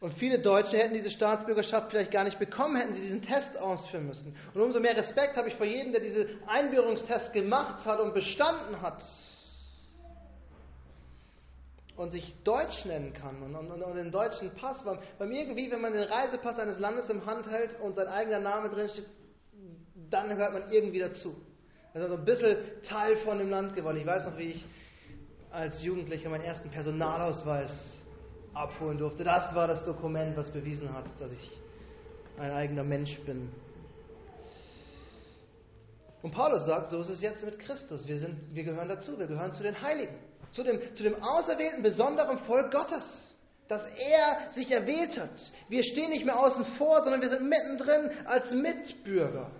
Und 0.00 0.14
viele 0.14 0.38
Deutsche 0.38 0.78
hätten 0.78 0.94
diese 0.94 1.10
Staatsbürgerschaft 1.10 1.90
vielleicht 1.90 2.10
gar 2.10 2.24
nicht 2.24 2.38
bekommen, 2.38 2.76
hätten 2.76 2.94
sie 2.94 3.02
diesen 3.02 3.20
Test 3.20 3.58
ausführen 3.58 4.06
müssen. 4.06 4.34
Und 4.54 4.62
umso 4.62 4.80
mehr 4.80 4.96
Respekt 4.96 5.36
habe 5.36 5.48
ich 5.48 5.56
vor 5.56 5.66
jedem, 5.66 5.92
der 5.92 6.00
diesen 6.00 6.26
Einbürgerungstest 6.46 7.34
gemacht 7.34 7.84
hat 7.84 8.00
und 8.00 8.14
bestanden 8.14 8.80
hat. 8.80 9.02
Und 11.96 12.12
sich 12.12 12.34
Deutsch 12.44 12.86
nennen 12.86 13.12
kann 13.12 13.42
und, 13.42 13.54
und, 13.54 13.82
und 13.82 13.94
den 13.94 14.10
deutschen 14.10 14.54
Pass. 14.54 14.82
Weil, 14.86 15.00
weil 15.18 15.30
irgendwie, 15.32 15.70
wenn 15.70 15.82
man 15.82 15.92
den 15.92 16.04
Reisepass 16.04 16.58
eines 16.58 16.78
Landes 16.78 17.10
im 17.10 17.26
Hand 17.26 17.46
hält 17.50 17.78
und 17.80 17.94
sein 17.94 18.06
eigener 18.08 18.40
Name 18.40 18.70
drin 18.70 18.88
steht, 18.88 19.04
dann 20.08 20.30
gehört 20.30 20.54
man 20.54 20.72
irgendwie 20.72 21.00
dazu. 21.00 21.36
Also 21.92 22.08
so 22.08 22.14
ein 22.14 22.24
bisschen 22.24 22.56
Teil 22.84 23.18
von 23.18 23.36
dem 23.36 23.50
Land 23.50 23.74
geworden. 23.74 23.98
Ich 23.98 24.06
weiß 24.06 24.24
noch, 24.24 24.38
wie 24.38 24.50
ich 24.50 24.64
als 25.50 25.82
Jugendlicher 25.82 26.30
meinen 26.30 26.44
ersten 26.44 26.70
Personalausweis 26.70 27.99
abholen 28.54 28.98
durfte. 28.98 29.24
Das 29.24 29.54
war 29.54 29.66
das 29.66 29.84
Dokument, 29.84 30.36
was 30.36 30.50
bewiesen 30.50 30.92
hat, 30.92 31.06
dass 31.18 31.32
ich 31.32 31.50
ein 32.38 32.50
eigener 32.50 32.84
Mensch 32.84 33.18
bin. 33.20 33.50
Und 36.22 36.32
Paulus 36.32 36.66
sagt, 36.66 36.90
so 36.90 37.00
ist 37.00 37.08
es 37.08 37.22
jetzt 37.22 37.44
mit 37.44 37.58
Christus. 37.58 38.06
Wir, 38.06 38.18
sind, 38.18 38.54
wir 38.54 38.64
gehören 38.64 38.88
dazu, 38.88 39.18
wir 39.18 39.26
gehören 39.26 39.54
zu 39.54 39.62
den 39.62 39.80
Heiligen, 39.80 40.14
zu 40.52 40.62
dem, 40.62 40.80
zu 40.94 41.02
dem 41.02 41.22
auserwählten, 41.22 41.82
besonderen 41.82 42.38
Volk 42.40 42.70
Gottes, 42.70 43.04
das 43.68 43.82
er 43.96 44.52
sich 44.52 44.70
erwählt 44.70 45.18
hat. 45.18 45.30
Wir 45.68 45.82
stehen 45.82 46.10
nicht 46.10 46.26
mehr 46.26 46.38
außen 46.38 46.64
vor, 46.76 47.02
sondern 47.02 47.22
wir 47.22 47.30
sind 47.30 47.48
mittendrin 47.48 48.10
als 48.26 48.50
Mitbürger. 48.50 49.50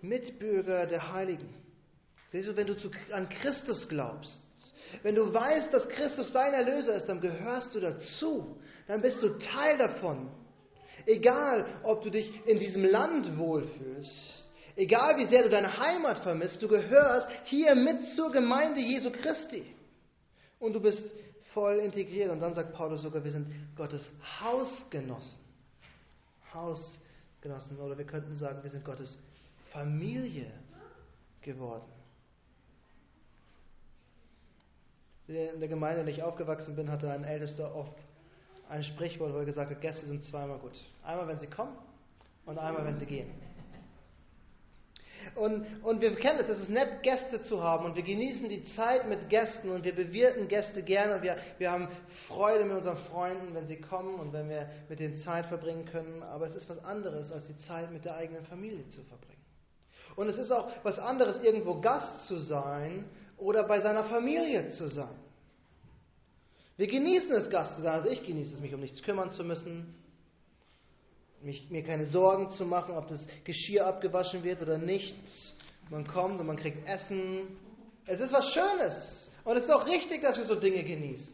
Mitbürger 0.00 0.86
der 0.86 1.12
Heiligen. 1.12 1.54
Siehst 2.32 2.48
du, 2.48 2.56
wenn 2.56 2.66
du 2.66 2.76
zu, 2.76 2.90
an 3.12 3.28
Christus 3.28 3.88
glaubst, 3.88 4.42
wenn 5.02 5.14
du 5.14 5.32
weißt, 5.32 5.72
dass 5.72 5.88
Christus 5.88 6.32
dein 6.32 6.52
Erlöser 6.52 6.94
ist, 6.94 7.06
dann 7.06 7.20
gehörst 7.20 7.74
du 7.74 7.80
dazu. 7.80 8.56
Dann 8.86 9.00
bist 9.00 9.22
du 9.22 9.38
Teil 9.38 9.78
davon. 9.78 10.30
Egal, 11.06 11.66
ob 11.82 12.02
du 12.02 12.10
dich 12.10 12.30
in 12.46 12.58
diesem 12.58 12.84
Land 12.84 13.36
wohlfühlst, 13.38 14.50
egal 14.76 15.16
wie 15.16 15.26
sehr 15.26 15.42
du 15.42 15.50
deine 15.50 15.76
Heimat 15.78 16.18
vermisst, 16.18 16.62
du 16.62 16.68
gehörst 16.68 17.28
hier 17.44 17.74
mit 17.74 18.06
zur 18.14 18.30
Gemeinde 18.30 18.80
Jesu 18.80 19.10
Christi. 19.10 19.64
Und 20.58 20.74
du 20.74 20.80
bist 20.80 21.02
voll 21.52 21.78
integriert. 21.78 22.30
Und 22.30 22.40
dann 22.40 22.54
sagt 22.54 22.72
Paulus 22.74 23.02
sogar, 23.02 23.24
wir 23.24 23.32
sind 23.32 23.48
Gottes 23.76 24.08
Hausgenossen. 24.40 25.40
Hausgenossen. 26.54 27.78
Oder 27.80 27.98
wir 27.98 28.04
könnten 28.04 28.36
sagen, 28.36 28.62
wir 28.62 28.70
sind 28.70 28.84
Gottes 28.84 29.18
Familie 29.72 30.52
geworden. 31.40 31.90
In 35.32 35.60
der 35.60 35.68
Gemeinde, 35.68 36.00
in 36.00 36.06
der 36.06 36.14
ich 36.14 36.22
aufgewachsen 36.22 36.76
bin, 36.76 36.90
hatte 36.90 37.10
ein 37.10 37.24
Ältester 37.24 37.74
oft 37.74 37.96
ein 38.68 38.82
Sprichwort, 38.82 39.32
wo 39.32 39.38
er 39.38 39.44
gesagt 39.46 39.70
hat, 39.70 39.80
Gäste 39.80 40.06
sind 40.06 40.22
zweimal 40.24 40.58
gut. 40.58 40.78
Einmal, 41.02 41.26
wenn 41.26 41.38
sie 41.38 41.46
kommen 41.46 41.76
und 42.44 42.58
einmal, 42.58 42.84
wenn 42.84 42.96
sie 42.96 43.06
gehen. 43.06 43.30
Und, 45.34 45.64
und 45.82 46.00
wir 46.00 46.14
kennen 46.16 46.40
es, 46.40 46.48
es 46.48 46.62
ist 46.62 46.68
nett, 46.68 47.02
Gäste 47.02 47.40
zu 47.42 47.62
haben 47.62 47.86
und 47.86 47.96
wir 47.96 48.02
genießen 48.02 48.48
die 48.48 48.64
Zeit 48.74 49.08
mit 49.08 49.30
Gästen 49.30 49.70
und 49.70 49.84
wir 49.84 49.94
bewirten 49.94 50.48
Gäste 50.48 50.82
gerne 50.82 51.16
und 51.16 51.22
wir, 51.22 51.36
wir 51.58 51.70
haben 51.70 51.88
Freude 52.28 52.64
mit 52.64 52.76
unseren 52.76 52.98
Freunden, 53.10 53.54
wenn 53.54 53.66
sie 53.66 53.76
kommen 53.76 54.16
und 54.20 54.32
wenn 54.32 54.48
wir 54.48 54.68
mit 54.88 55.00
denen 55.00 55.16
Zeit 55.16 55.46
verbringen 55.46 55.86
können. 55.86 56.22
Aber 56.22 56.46
es 56.46 56.54
ist 56.54 56.68
was 56.68 56.84
anderes, 56.84 57.32
als 57.32 57.46
die 57.46 57.56
Zeit 57.56 57.90
mit 57.90 58.04
der 58.04 58.16
eigenen 58.16 58.44
Familie 58.44 58.86
zu 58.88 59.02
verbringen. 59.04 59.40
Und 60.16 60.28
es 60.28 60.36
ist 60.36 60.50
auch 60.50 60.68
was 60.82 60.98
anderes, 60.98 61.42
irgendwo 61.42 61.80
Gast 61.80 62.26
zu 62.26 62.38
sein 62.38 63.04
oder 63.38 63.64
bei 63.64 63.80
seiner 63.80 64.04
Familie 64.04 64.68
zu 64.70 64.88
sein. 64.88 65.21
Wir 66.82 66.88
genießen 66.88 67.30
es, 67.30 67.48
Gast 67.48 67.76
zu 67.76 67.82
sein. 67.82 67.92
Also 67.92 68.08
ich 68.08 68.26
genieße 68.26 68.54
es, 68.54 68.60
mich 68.60 68.74
um 68.74 68.80
nichts 68.80 69.00
kümmern 69.04 69.30
zu 69.30 69.44
müssen, 69.44 69.94
mich, 71.40 71.70
mir 71.70 71.84
keine 71.84 72.06
Sorgen 72.06 72.50
zu 72.50 72.64
machen, 72.64 72.96
ob 72.96 73.06
das 73.06 73.24
Geschirr 73.44 73.86
abgewaschen 73.86 74.42
wird 74.42 74.62
oder 74.62 74.78
nicht. 74.78 75.14
Man 75.90 76.04
kommt 76.04 76.40
und 76.40 76.46
man 76.48 76.56
kriegt 76.56 76.84
Essen. 76.88 77.56
Es 78.04 78.18
ist 78.18 78.32
was 78.32 78.52
Schönes. 78.52 79.30
Und 79.44 79.58
es 79.58 79.62
ist 79.62 79.70
auch 79.70 79.86
richtig, 79.86 80.22
dass 80.22 80.36
wir 80.36 80.44
so 80.44 80.56
Dinge 80.56 80.82
genießen. 80.82 81.32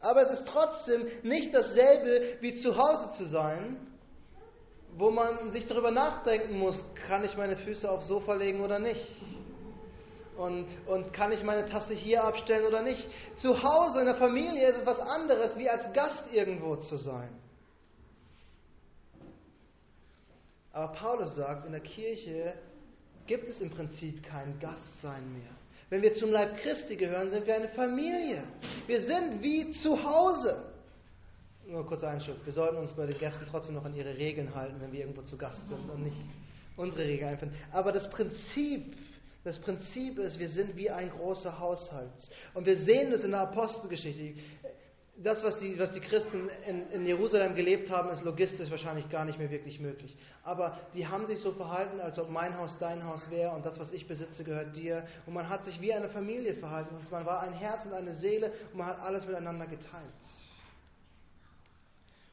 Aber 0.00 0.22
es 0.22 0.40
ist 0.40 0.48
trotzdem 0.48 1.06
nicht 1.22 1.54
dasselbe 1.54 2.38
wie 2.40 2.60
zu 2.60 2.76
Hause 2.76 3.16
zu 3.18 3.26
sein, 3.26 3.76
wo 4.96 5.12
man 5.12 5.52
sich 5.52 5.64
darüber 5.66 5.92
nachdenken 5.92 6.58
muss, 6.58 6.84
kann 7.06 7.22
ich 7.22 7.36
meine 7.36 7.56
Füße 7.56 7.88
aufs 7.88 8.08
Sofa 8.08 8.34
legen 8.34 8.62
oder 8.62 8.80
nicht? 8.80 9.06
Und, 10.38 10.66
und 10.86 11.12
kann 11.12 11.32
ich 11.32 11.42
meine 11.42 11.66
Tasse 11.66 11.94
hier 11.94 12.22
abstellen 12.22 12.64
oder 12.64 12.80
nicht? 12.80 13.04
Zu 13.38 13.60
Hause 13.60 13.98
in 13.98 14.06
der 14.06 14.14
Familie 14.14 14.68
ist 14.68 14.78
es 14.78 14.86
was 14.86 15.00
anderes, 15.00 15.58
wie 15.58 15.68
als 15.68 15.92
Gast 15.92 16.32
irgendwo 16.32 16.76
zu 16.76 16.96
sein. 16.96 17.28
Aber 20.72 20.92
Paulus 20.92 21.34
sagt, 21.34 21.66
in 21.66 21.72
der 21.72 21.80
Kirche 21.80 22.54
gibt 23.26 23.48
es 23.48 23.60
im 23.60 23.70
Prinzip 23.70 24.22
kein 24.22 24.56
Gastsein 24.60 25.32
mehr. 25.32 25.50
Wenn 25.90 26.02
wir 26.02 26.14
zum 26.14 26.30
Leib 26.30 26.56
Christi 26.58 26.94
gehören, 26.94 27.30
sind 27.30 27.44
wir 27.44 27.56
eine 27.56 27.70
Familie. 27.70 28.44
Wir 28.86 29.00
sind 29.00 29.42
wie 29.42 29.72
zu 29.82 30.00
Hause. 30.04 30.72
Nur 31.66 31.84
kurz 31.84 32.04
Einschub. 32.04 32.36
Wir 32.44 32.52
sollten 32.52 32.76
uns 32.76 32.92
bei 32.92 33.06
den 33.06 33.18
Gästen 33.18 33.44
trotzdem 33.50 33.74
noch 33.74 33.84
an 33.84 33.94
ihre 33.94 34.16
Regeln 34.16 34.54
halten, 34.54 34.76
wenn 34.80 34.92
wir 34.92 35.00
irgendwo 35.00 35.22
zu 35.22 35.36
Gast 35.36 35.58
sind 35.68 35.90
und 35.90 36.04
nicht 36.04 36.16
unsere 36.76 37.02
Regeln 37.02 37.30
einfinden. 37.30 37.56
Aber 37.72 37.90
das 37.90 38.08
Prinzip 38.10 38.94
das 39.44 39.58
Prinzip 39.60 40.18
ist, 40.18 40.38
wir 40.38 40.48
sind 40.48 40.76
wie 40.76 40.90
ein 40.90 41.10
großer 41.10 41.58
Haushalt. 41.58 42.10
Und 42.54 42.66
wir 42.66 42.76
sehen 42.76 43.12
das 43.12 43.22
in 43.22 43.30
der 43.30 43.40
Apostelgeschichte. 43.40 44.34
Das, 45.22 45.42
was 45.42 45.58
die, 45.58 45.76
was 45.78 45.92
die 45.92 46.00
Christen 46.00 46.48
in, 46.66 46.90
in, 46.90 47.06
Jerusalem 47.06 47.54
gelebt 47.54 47.90
haben, 47.90 48.08
ist 48.10 48.22
logistisch 48.22 48.70
wahrscheinlich 48.70 49.08
gar 49.10 49.24
nicht 49.24 49.38
mehr 49.38 49.50
wirklich 49.50 49.80
möglich. 49.80 50.16
Aber 50.44 50.78
die 50.94 51.06
haben 51.06 51.26
sich 51.26 51.40
so 51.40 51.52
verhalten, 51.52 52.00
als 52.00 52.18
ob 52.20 52.30
mein 52.30 52.56
Haus 52.56 52.76
dein 52.78 53.02
Haus 53.04 53.28
wäre 53.30 53.52
und 53.52 53.66
das, 53.66 53.80
was 53.80 53.92
ich 53.92 54.06
besitze, 54.06 54.44
gehört 54.44 54.76
dir. 54.76 55.04
Und 55.26 55.34
man 55.34 55.48
hat 55.48 55.64
sich 55.64 55.80
wie 55.80 55.92
eine 55.92 56.08
Familie 56.08 56.54
verhalten. 56.54 56.94
Und 56.94 57.10
man 57.10 57.26
war 57.26 57.40
ein 57.40 57.52
Herz 57.52 57.84
und 57.84 57.94
eine 57.94 58.12
Seele 58.14 58.52
und 58.72 58.78
man 58.78 58.86
hat 58.86 59.00
alles 59.00 59.26
miteinander 59.26 59.66
geteilt. 59.66 60.04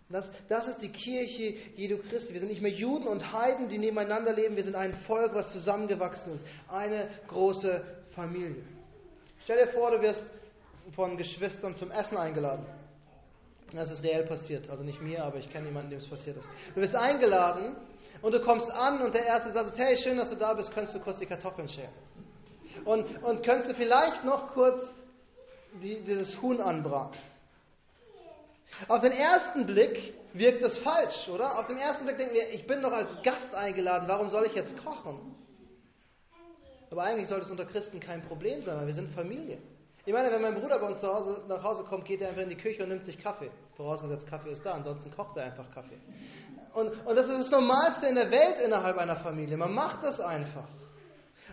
Das, 0.09 0.29
das 0.47 0.67
ist 0.67 0.81
die 0.81 0.91
Kirche 0.91 1.55
Jesu 1.75 1.97
Christi. 1.97 2.33
Wir 2.33 2.39
sind 2.39 2.49
nicht 2.49 2.61
mehr 2.61 2.71
Juden 2.71 3.07
und 3.07 3.33
Heiden, 3.33 3.69
die 3.69 3.79
nebeneinander 3.79 4.33
leben. 4.33 4.55
Wir 4.55 4.63
sind 4.63 4.75
ein 4.75 4.93
Volk, 5.07 5.33
was 5.33 5.51
zusammengewachsen 5.51 6.33
ist. 6.33 6.45
Eine 6.67 7.09
große 7.27 7.83
Familie. 8.13 8.63
Stell 9.43 9.65
dir 9.65 9.71
vor, 9.71 9.91
du 9.91 10.01
wirst 10.01 10.23
von 10.95 11.17
Geschwistern 11.17 11.75
zum 11.75 11.89
Essen 11.89 12.17
eingeladen. 12.17 12.65
Das 13.73 13.89
ist 13.91 14.03
reell 14.03 14.25
passiert. 14.25 14.69
Also 14.69 14.83
nicht 14.83 15.01
mir, 15.01 15.23
aber 15.23 15.37
ich 15.37 15.51
kenne 15.51 15.67
jemanden, 15.67 15.89
dem 15.89 15.97
es 15.97 16.07
passiert 16.07 16.37
ist. 16.37 16.47
Du 16.75 16.81
wirst 16.81 16.95
eingeladen 16.95 17.75
und 18.21 18.31
du 18.31 18.41
kommst 18.41 18.69
an 18.69 19.01
und 19.01 19.13
der 19.15 19.25
Erste 19.25 19.51
sagt, 19.51 19.75
hey, 19.75 19.97
schön, 19.97 20.17
dass 20.17 20.29
du 20.29 20.35
da 20.35 20.53
bist, 20.53 20.71
könntest 20.71 20.95
du 20.95 20.99
kurz 20.99 21.17
die 21.17 21.25
Kartoffeln 21.25 21.67
scheren. 21.67 21.89
Und, 22.85 23.23
und 23.23 23.43
könntest 23.43 23.71
du 23.71 23.73
vielleicht 23.73 24.23
noch 24.23 24.53
kurz 24.53 24.81
die, 25.81 26.01
dieses 26.01 26.39
Huhn 26.41 26.61
anbraten. 26.61 27.19
Auf 28.87 29.01
den 29.01 29.11
ersten 29.11 29.65
Blick 29.65 30.13
wirkt 30.33 30.63
das 30.63 30.77
falsch, 30.79 31.29
oder? 31.29 31.59
Auf 31.59 31.67
den 31.67 31.77
ersten 31.77 32.05
Blick 32.05 32.17
denken 32.17 32.33
wir, 32.33 32.51
ich 32.51 32.67
bin 32.67 32.81
doch 32.81 32.91
als 32.91 33.09
Gast 33.23 33.53
eingeladen, 33.55 34.07
warum 34.07 34.29
soll 34.29 34.45
ich 34.45 34.53
jetzt 34.53 34.75
kochen? 34.83 35.35
Aber 36.91 37.03
eigentlich 37.03 37.27
sollte 37.29 37.45
es 37.45 37.51
unter 37.51 37.65
Christen 37.65 37.99
kein 37.99 38.21
Problem 38.21 38.61
sein, 38.63 38.77
weil 38.77 38.87
wir 38.87 38.93
sind 38.93 39.13
Familie. 39.13 39.57
Ich 40.05 40.13
meine, 40.13 40.31
wenn 40.31 40.41
mein 40.41 40.53
Bruder 40.53 40.77
bei 40.79 40.87
uns 40.87 41.01
Hause, 41.01 41.43
nach 41.47 41.63
Hause 41.63 41.83
kommt, 41.83 42.05
geht 42.05 42.21
er 42.21 42.29
einfach 42.29 42.43
in 42.43 42.49
die 42.49 42.57
Küche 42.57 42.83
und 42.83 42.89
nimmt 42.89 43.05
sich 43.05 43.17
Kaffee. 43.21 43.49
Vorausgesetzt, 43.75 44.27
Kaffee 44.27 44.51
ist 44.51 44.63
da, 44.63 44.73
ansonsten 44.73 45.11
kocht 45.11 45.35
er 45.35 45.45
einfach 45.45 45.69
Kaffee. 45.71 45.97
Und, 46.73 46.91
und 47.05 47.15
das 47.15 47.27
ist 47.27 47.39
das 47.39 47.49
Normalste 47.49 48.07
in 48.07 48.15
der 48.15 48.29
Welt 48.29 48.61
innerhalb 48.63 48.97
einer 48.97 49.15
Familie. 49.17 49.57
Man 49.57 49.73
macht 49.73 50.03
das 50.03 50.19
einfach. 50.19 50.67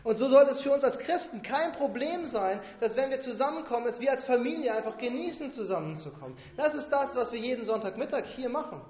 Und 0.05 0.19
so 0.19 0.29
sollte 0.29 0.53
es 0.53 0.61
für 0.61 0.73
uns 0.73 0.83
als 0.83 0.99
Christen 0.99 1.43
kein 1.43 1.73
Problem 1.73 2.27
sein, 2.27 2.61
dass 2.81 2.97
wenn 2.97 3.11
wir 3.11 3.21
zusammenkommen, 3.21 3.87
es 3.87 4.01
wir 4.01 4.11
als 4.11 4.25
Familie 4.25 4.75
einfach 4.75 4.99
genießen, 4.99 5.53
zusammenzukommen. 5.53 6.37
Das 6.57 6.75
ist 6.75 6.89
das, 6.89 7.15
was 7.15 7.31
wir 7.31 7.39
jeden 7.39 7.65
Sonntagmittag 7.65 8.25
hier 8.35 8.49
machen. 8.49 8.81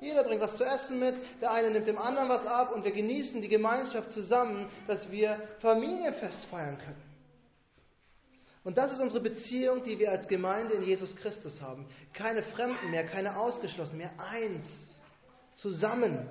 Jeder 0.00 0.24
bringt 0.24 0.40
was 0.40 0.56
zu 0.56 0.64
essen 0.64 0.98
mit, 0.98 1.16
der 1.40 1.50
eine 1.50 1.70
nimmt 1.70 1.86
dem 1.86 1.98
anderen 1.98 2.28
was 2.28 2.46
ab 2.46 2.72
und 2.72 2.84
wir 2.84 2.92
genießen 2.92 3.42
die 3.42 3.48
Gemeinschaft 3.48 4.12
zusammen, 4.12 4.68
dass 4.86 5.10
wir 5.10 5.38
Familienfest 5.60 6.44
feiern 6.46 6.78
können. 6.78 7.02
Und 8.62 8.78
das 8.78 8.92
ist 8.92 9.00
unsere 9.00 9.20
Beziehung, 9.20 9.82
die 9.84 9.98
wir 9.98 10.10
als 10.10 10.28
Gemeinde 10.28 10.74
in 10.74 10.82
Jesus 10.82 11.14
Christus 11.16 11.60
haben. 11.60 11.86
Keine 12.12 12.42
Fremden 12.42 12.90
mehr, 12.90 13.04
keine 13.04 13.36
Ausgeschlossenen 13.36 13.98
mehr, 13.98 14.12
eins, 14.18 14.66
zusammen, 15.54 16.28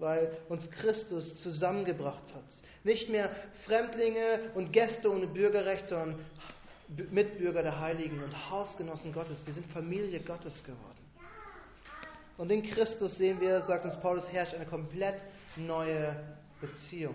weil 0.00 0.36
uns 0.48 0.68
Christus 0.70 1.40
zusammengebracht 1.42 2.24
hat. 2.34 2.44
Nicht 2.82 3.10
mehr 3.10 3.30
Fremdlinge 3.66 4.50
und 4.54 4.72
Gäste 4.72 5.12
ohne 5.12 5.26
Bürgerrecht, 5.26 5.86
sondern 5.86 6.18
Mitbürger 7.10 7.62
der 7.62 7.78
Heiligen 7.80 8.22
und 8.22 8.50
Hausgenossen 8.50 9.12
Gottes. 9.12 9.44
Wir 9.46 9.54
sind 9.54 9.70
Familie 9.70 10.20
Gottes 10.20 10.62
geworden. 10.64 10.98
Und 12.36 12.50
in 12.50 12.62
Christus 12.62 13.16
sehen 13.16 13.40
wir, 13.40 13.60
sagt 13.62 13.84
uns 13.84 13.96
Paulus, 14.00 14.26
herrscht 14.32 14.54
eine 14.54 14.64
komplett 14.64 15.20
neue 15.56 16.16
Beziehung. 16.60 17.14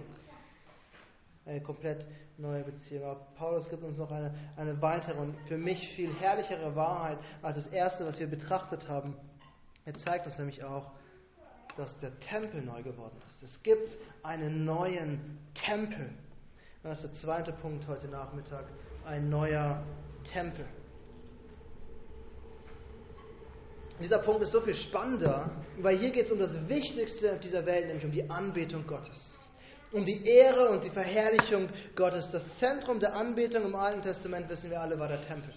Eine 1.46 1.62
komplett 1.62 2.06
neue 2.38 2.64
Beziehung. 2.64 3.06
Aber 3.06 3.28
Paulus 3.36 3.68
gibt 3.70 3.84
uns 3.84 3.98
noch 3.98 4.12
eine, 4.12 4.34
eine 4.56 4.80
weitere 4.82 5.18
und 5.18 5.36
für 5.48 5.58
mich 5.58 5.90
viel 5.96 6.14
herrlichere 6.20 6.76
Wahrheit 6.76 7.18
als 7.42 7.56
das 7.56 7.68
erste, 7.68 8.06
was 8.06 8.20
wir 8.20 8.28
betrachtet 8.28 8.88
haben. 8.88 9.16
Er 9.86 9.96
zeigt 9.96 10.26
uns 10.26 10.38
nämlich 10.38 10.64
auch, 10.64 10.92
dass 11.78 11.98
der 12.00 12.18
Tempel 12.20 12.62
neu 12.62 12.82
geworden 12.82 13.22
ist. 13.28 13.44
Es 13.44 13.64
gibt 13.64 13.98
einen 14.24 14.66
neuen 14.66 15.40
Tempel. 15.54 16.10
Das 16.84 17.04
ist 17.04 17.14
der 17.14 17.22
zweite 17.22 17.52
Punkt 17.54 17.88
heute 17.88 18.08
Nachmittag 18.08 18.66
ein 19.06 19.30
neuer 19.30 19.84
Tempel. 20.32 20.66
Dieser 24.00 24.20
Punkt 24.20 24.42
ist 24.44 24.52
so 24.52 24.62
viel 24.62 24.76
spannender, 24.76 25.50
weil 25.80 25.98
hier 25.98 26.12
geht 26.12 26.26
es 26.26 26.32
um 26.32 26.40
das 26.40 26.68
Wichtigste 26.68 27.34
auf 27.34 27.40
dieser 27.40 27.66
Welt, 27.66 27.88
nämlich 27.88 28.06
um 28.06 28.12
die 28.12 28.30
Anbetung 28.30 28.86
Gottes. 28.86 29.40
Um 29.92 30.06
die 30.06 30.26
Ehre 30.28 30.70
und 30.70 30.84
die 30.84 30.90
Verherrlichung 30.90 31.70
Gottes. 31.96 32.30
Das 32.32 32.44
Zentrum 32.60 33.00
der 33.00 33.16
Anbetung 33.16 33.64
im 33.64 33.76
Alten 33.76 34.02
Testament, 34.02 34.50
wissen 34.50 34.70
wir 34.70 34.82
alle, 34.82 35.00
war 35.00 35.08
der 35.08 35.22
Tempel. 35.22 35.54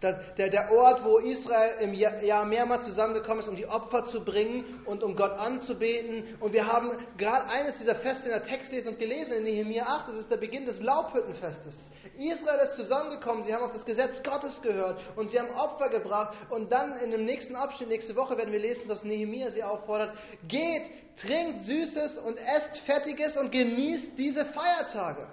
Das, 0.00 0.14
der, 0.36 0.48
der 0.48 0.70
Ort, 0.70 1.04
wo 1.04 1.18
Israel 1.18 1.80
im 1.80 1.92
Jahr 1.92 2.44
mehrmals 2.44 2.84
zusammengekommen 2.84 3.40
ist, 3.40 3.48
um 3.48 3.56
die 3.56 3.66
Opfer 3.66 4.04
zu 4.04 4.24
bringen 4.24 4.80
und 4.84 5.02
um 5.02 5.16
Gott 5.16 5.32
anzubeten. 5.32 6.36
Und 6.38 6.52
wir 6.52 6.72
haben 6.72 6.92
gerade 7.16 7.48
eines 7.48 7.78
dieser 7.78 7.96
Feste 7.96 8.26
in 8.26 8.30
der 8.30 8.44
Textlesung 8.44 8.96
gelesen, 8.96 9.38
in 9.38 9.42
Nehemiah 9.42 9.86
8, 9.86 10.08
das 10.10 10.16
ist 10.18 10.30
der 10.30 10.36
Beginn 10.36 10.66
des 10.66 10.80
Laubhüttenfestes. 10.80 11.74
Israel 12.16 12.68
ist 12.68 12.76
zusammengekommen, 12.76 13.42
sie 13.42 13.52
haben 13.52 13.64
auf 13.64 13.72
das 13.72 13.84
Gesetz 13.84 14.22
Gottes 14.22 14.62
gehört 14.62 15.00
und 15.16 15.30
sie 15.30 15.40
haben 15.40 15.50
Opfer 15.50 15.88
gebracht. 15.88 16.36
Und 16.50 16.70
dann 16.70 16.96
in 16.98 17.10
dem 17.10 17.24
nächsten 17.24 17.56
Abschnitt, 17.56 17.88
nächste 17.88 18.14
Woche, 18.14 18.36
werden 18.38 18.52
wir 18.52 18.60
lesen, 18.60 18.86
dass 18.86 19.02
Nehemiah 19.02 19.50
sie 19.50 19.64
auffordert, 19.64 20.16
geht, 20.46 20.82
trinkt 21.16 21.64
Süßes 21.64 22.18
und 22.18 22.38
esst 22.38 22.78
Fettiges 22.86 23.36
und 23.36 23.50
genießt 23.50 24.16
diese 24.16 24.44
Feiertage. 24.46 25.26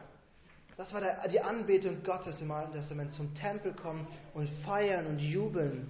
Das 0.77 0.93
war 0.93 1.01
die 1.29 1.39
Anbetung 1.39 2.03
Gottes 2.03 2.41
im 2.41 2.51
Alten 2.51 2.73
Testament, 2.73 3.13
zum 3.13 3.33
Tempel 3.33 3.73
kommen 3.73 4.05
und 4.33 4.49
feiern 4.65 5.07
und 5.07 5.19
jubeln. 5.19 5.89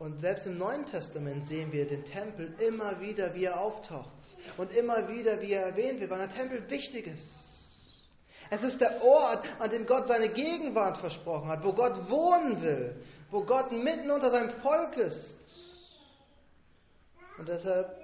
Und 0.00 0.18
selbst 0.20 0.46
im 0.46 0.56
Neuen 0.56 0.86
Testament 0.86 1.46
sehen 1.46 1.70
wir 1.72 1.86
den 1.86 2.04
Tempel 2.06 2.54
immer 2.58 3.00
wieder, 3.00 3.34
wie 3.34 3.44
er 3.44 3.60
auftaucht. 3.60 4.14
Und 4.56 4.72
immer 4.72 5.08
wieder, 5.08 5.40
wie 5.42 5.52
er 5.52 5.66
erwähnt 5.66 6.00
wird, 6.00 6.10
weil 6.10 6.18
der 6.18 6.34
Tempel 6.34 6.68
wichtig 6.70 7.06
ist. 7.06 7.28
Es 8.48 8.62
ist 8.62 8.80
der 8.80 9.02
Ort, 9.02 9.46
an 9.60 9.70
dem 9.70 9.86
Gott 9.86 10.08
seine 10.08 10.30
Gegenwart 10.30 10.98
versprochen 10.98 11.48
hat, 11.48 11.62
wo 11.62 11.72
Gott 11.72 12.10
wohnen 12.10 12.60
will, 12.62 12.96
wo 13.30 13.44
Gott 13.44 13.70
mitten 13.70 14.10
unter 14.10 14.30
seinem 14.30 14.50
Volk 14.62 14.96
ist. 14.96 15.38
Und 17.38 17.48
deshalb 17.48 17.99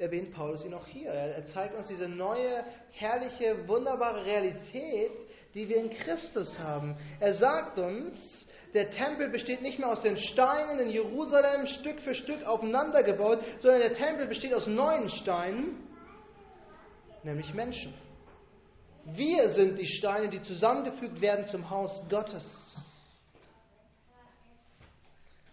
erwähnt 0.00 0.32
Paulus 0.32 0.64
ihn 0.64 0.74
auch 0.74 0.86
hier. 0.86 1.10
Er 1.10 1.46
zeigt 1.46 1.76
uns 1.76 1.88
diese 1.88 2.08
neue, 2.08 2.64
herrliche, 2.92 3.66
wunderbare 3.68 4.24
Realität, 4.24 5.12
die 5.54 5.68
wir 5.68 5.78
in 5.78 5.90
Christus 5.90 6.58
haben. 6.58 6.96
Er 7.20 7.34
sagt 7.34 7.78
uns, 7.78 8.46
der 8.74 8.90
Tempel 8.90 9.30
besteht 9.30 9.62
nicht 9.62 9.78
mehr 9.78 9.90
aus 9.90 10.02
den 10.02 10.16
Steinen 10.16 10.80
in 10.80 10.90
Jerusalem 10.90 11.66
Stück 11.66 12.00
für 12.00 12.14
Stück 12.14 12.44
aufeinander 12.44 13.02
gebaut, 13.02 13.40
sondern 13.60 13.80
der 13.80 13.94
Tempel 13.94 14.26
besteht 14.26 14.52
aus 14.52 14.66
neuen 14.66 15.08
Steinen, 15.08 15.88
nämlich 17.22 17.52
Menschen. 17.54 17.94
Wir 19.04 19.48
sind 19.50 19.78
die 19.78 19.86
Steine, 19.86 20.28
die 20.28 20.42
zusammengefügt 20.42 21.20
werden 21.20 21.46
zum 21.46 21.70
Haus 21.70 22.02
Gottes. 22.10 22.67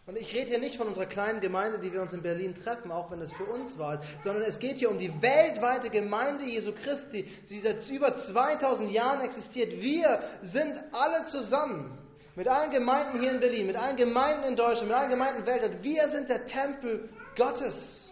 Und 0.07 0.17
ich 0.17 0.31
rede 0.35 0.49
hier 0.49 0.59
nicht 0.59 0.77
von 0.77 0.87
unserer 0.87 1.07
kleinen 1.07 1.41
Gemeinde, 1.41 1.79
die 1.79 1.91
wir 1.91 1.99
uns 1.99 2.13
in 2.13 2.21
Berlin 2.21 2.53
treffen, 2.53 2.91
auch 2.91 3.09
wenn 3.09 3.21
es 3.21 3.31
für 3.31 3.45
uns 3.45 3.75
war, 3.79 4.03
sondern 4.23 4.43
es 4.43 4.59
geht 4.59 4.77
hier 4.77 4.91
um 4.91 4.99
die 4.99 5.11
weltweite 5.19 5.89
Gemeinde 5.89 6.45
Jesu 6.45 6.73
Christi, 6.73 7.27
die 7.49 7.59
seit 7.59 7.89
über 7.89 8.15
2000 8.15 8.91
Jahren 8.91 9.21
existiert. 9.21 9.81
Wir 9.81 10.21
sind 10.43 10.79
alle 10.91 11.25
zusammen, 11.29 11.97
mit 12.35 12.47
allen 12.47 12.69
Gemeinden 12.69 13.19
hier 13.19 13.31
in 13.31 13.39
Berlin, 13.39 13.65
mit 13.65 13.77
allen 13.77 13.95
Gemeinden 13.95 14.43
in 14.43 14.55
Deutschland, 14.55 14.89
mit 14.89 14.97
allen 14.97 15.09
Gemeinden 15.09 15.45
weltweit. 15.47 15.81
Wir 15.81 16.07
sind 16.09 16.29
der 16.29 16.45
Tempel 16.45 17.09
Gottes. 17.35 18.11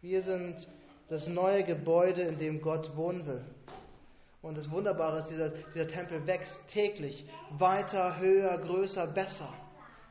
Wir 0.00 0.22
sind 0.22 0.66
das 1.10 1.26
neue 1.26 1.64
Gebäude, 1.64 2.22
in 2.22 2.38
dem 2.38 2.62
Gott 2.62 2.96
wohnen 2.96 3.26
will. 3.26 3.44
Und 4.40 4.56
das 4.56 4.70
Wunderbare 4.70 5.18
ist, 5.18 5.28
dieser, 5.28 5.50
dieser 5.50 5.88
Tempel 5.88 6.26
wächst 6.26 6.58
täglich 6.68 7.28
weiter, 7.58 8.18
höher, 8.18 8.56
größer, 8.58 9.06
besser. 9.08 9.52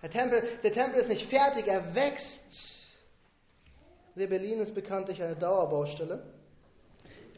Der 0.01 0.11
Tempel, 0.11 0.43
der 0.63 0.73
Tempel 0.73 1.01
ist 1.01 1.09
nicht 1.09 1.29
fertig, 1.29 1.67
er 1.67 1.95
wächst. 1.95 2.41
Berlin 4.15 4.59
ist 4.59 4.75
bekanntlich 4.75 5.21
eine 5.21 5.35
Dauerbaustelle. 5.35 6.36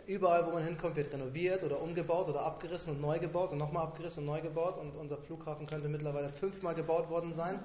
Überall, 0.10 0.44
wo 0.48 0.50
man 0.50 0.64
hinkommt, 0.64 0.96
wird 0.96 1.14
renoviert 1.14 1.64
oder 1.64 1.80
umgebaut 1.80 2.30
oder 2.30 2.42
abgerissen 2.42 2.96
und 2.96 3.00
neu 3.00 3.20
gebaut 3.20 3.52
und 3.52 3.60
nochmal 3.60 3.84
abgerissen 3.84 4.22
und 4.22 4.26
neu 4.26 4.42
gebaut. 4.42 4.80
Und 4.80 4.96
unser 4.96 5.18
Flughafen 5.18 5.68
könnte 5.68 5.88
mittlerweile 5.88 6.30
fünfmal 6.30 6.74
gebaut 6.74 7.12
worden 7.12 7.34
sein. 7.34 7.60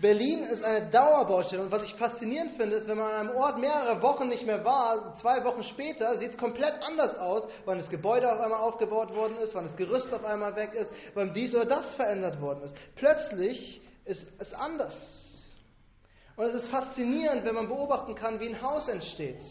Berlin 0.00 0.44
ist 0.44 0.64
eine 0.64 0.88
Dauerbaustelle. 0.90 1.64
Und 1.64 1.70
was 1.70 1.84
ich 1.84 1.94
faszinierend 1.96 2.56
finde, 2.56 2.76
ist, 2.76 2.88
wenn 2.88 2.96
man 2.96 3.12
an 3.12 3.28
einem 3.28 3.36
Ort 3.36 3.58
mehrere 3.58 4.00
Wochen 4.00 4.26
nicht 4.28 4.46
mehr 4.46 4.64
war, 4.64 5.16
zwei 5.20 5.44
Wochen 5.44 5.62
später, 5.64 6.16
sieht 6.16 6.30
es 6.30 6.38
komplett 6.38 6.72
anders 6.80 7.14
aus, 7.18 7.46
weil 7.66 7.76
das 7.76 7.90
Gebäude 7.90 8.32
auf 8.32 8.40
einmal 8.40 8.60
aufgebaut 8.60 9.14
worden 9.14 9.36
ist, 9.36 9.54
weil 9.54 9.64
das 9.64 9.76
Gerüst 9.76 10.10
auf 10.14 10.24
einmal 10.24 10.56
weg 10.56 10.72
ist, 10.72 10.90
weil 11.12 11.30
dies 11.32 11.54
oder 11.54 11.66
das 11.66 11.94
verändert 11.94 12.40
worden 12.40 12.62
ist. 12.62 12.74
Plötzlich 12.94 13.82
ist 14.06 14.26
es 14.38 14.54
anders. 14.54 14.94
Und 16.36 16.46
es 16.46 16.54
ist 16.54 16.68
faszinierend, 16.68 17.44
wenn 17.44 17.54
man 17.54 17.68
beobachten 17.68 18.14
kann, 18.14 18.40
wie 18.40 18.48
ein 18.48 18.62
Haus 18.62 18.88
entsteht 18.88 19.42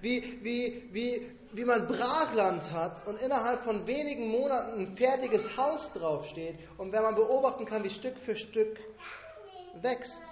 wie, 0.00 0.38
wie, 0.42 0.88
wie, 0.92 1.30
wie 1.52 1.64
man 1.64 1.86
Brachland 1.86 2.70
hat 2.70 3.06
und 3.06 3.20
innerhalb 3.20 3.64
von 3.64 3.86
wenigen 3.86 4.28
Monaten 4.28 4.80
ein 4.80 4.96
fertiges 4.96 5.56
Haus 5.56 5.90
draufsteht 5.94 6.58
und 6.78 6.92
wenn 6.92 7.02
man 7.02 7.14
beobachten 7.14 7.66
kann, 7.66 7.84
wie 7.84 7.90
Stück 7.90 8.18
für 8.20 8.36
Stück 8.36 8.78
wächst. 9.72 10.22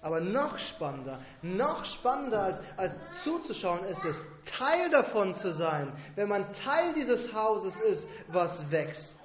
Aber 0.00 0.20
noch 0.20 0.58
spannender, 0.58 1.20
noch 1.40 1.84
spannender 1.86 2.42
als, 2.42 2.58
als 2.76 2.92
zuzuschauen 3.22 3.86
ist 3.86 4.04
es, 4.04 4.16
Teil 4.58 4.90
davon 4.90 5.34
zu 5.36 5.54
sein, 5.54 5.92
wenn 6.14 6.28
man 6.28 6.52
Teil 6.62 6.92
dieses 6.92 7.32
Hauses 7.32 7.74
ist, 7.80 8.06
was 8.28 8.70
wächst 8.70 9.16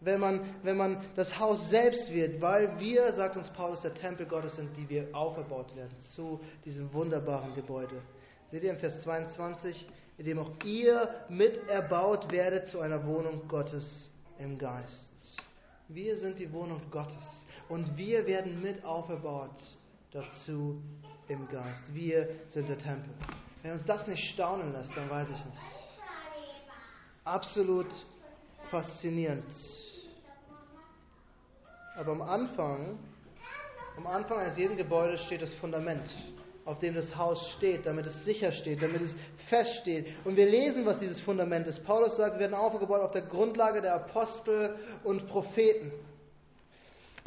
wenn 0.00 0.20
man, 0.20 0.54
wenn 0.62 0.76
man 0.76 1.04
das 1.14 1.38
Haus 1.38 1.68
selbst 1.68 2.10
wird, 2.12 2.40
weil 2.40 2.78
wir, 2.78 3.12
sagt 3.12 3.36
uns 3.36 3.48
Paulus, 3.50 3.82
der 3.82 3.94
Tempel 3.94 4.26
Gottes 4.26 4.56
sind, 4.56 4.74
die 4.76 4.88
wir 4.88 5.08
auferbaut 5.14 5.74
werden 5.76 5.98
zu 6.14 6.40
diesem 6.64 6.92
wunderbaren 6.92 7.54
Gebäude. 7.54 8.00
Seht 8.50 8.62
ihr 8.62 8.70
im 8.70 8.78
Vers 8.78 9.00
22, 9.02 9.86
in 10.18 10.24
dem 10.24 10.38
auch 10.38 10.50
ihr 10.64 11.08
miterbaut 11.28 12.30
werdet 12.32 12.66
zu 12.66 12.80
einer 12.80 13.06
Wohnung 13.06 13.46
Gottes 13.46 14.10
im 14.38 14.58
Geist. 14.58 15.10
Wir 15.88 16.16
sind 16.16 16.38
die 16.38 16.50
Wohnung 16.52 16.80
Gottes 16.90 17.44
und 17.68 17.96
wir 17.96 18.26
werden 18.26 18.62
mit 18.62 18.84
auferbaut 18.84 19.56
dazu 20.12 20.80
im 21.28 21.46
Geist. 21.48 21.94
Wir 21.94 22.28
sind 22.48 22.68
der 22.68 22.78
Tempel. 22.78 23.12
Wenn 23.62 23.72
uns 23.72 23.84
das 23.84 24.06
nicht 24.06 24.32
staunen 24.32 24.72
lässt, 24.72 24.96
dann 24.96 25.10
weiß 25.10 25.28
ich 25.28 25.44
nicht. 25.44 25.60
Absolut 27.24 27.88
faszinierend. 28.70 29.44
Aber 32.00 32.12
am 32.12 32.22
Anfang, 32.22 32.98
am 33.98 34.06
Anfang 34.06 34.38
eines 34.38 34.56
jeden 34.56 34.74
Gebäudes 34.74 35.20
steht 35.26 35.42
das 35.42 35.52
Fundament, 35.56 36.10
auf 36.64 36.78
dem 36.78 36.94
das 36.94 37.14
Haus 37.14 37.50
steht, 37.58 37.84
damit 37.84 38.06
es 38.06 38.24
sicher 38.24 38.52
steht, 38.52 38.80
damit 38.82 39.02
es 39.02 39.14
feststeht. 39.50 40.06
Und 40.24 40.34
wir 40.34 40.46
lesen, 40.46 40.86
was 40.86 40.98
dieses 40.98 41.20
Fundament 41.20 41.66
ist. 41.66 41.84
Paulus 41.84 42.16
sagt, 42.16 42.36
wir 42.36 42.40
werden 42.40 42.54
aufgebaut 42.54 43.02
auf 43.02 43.10
der 43.10 43.20
Grundlage 43.20 43.82
der 43.82 43.96
Apostel 43.96 44.76
und 45.04 45.28
Propheten. 45.28 45.92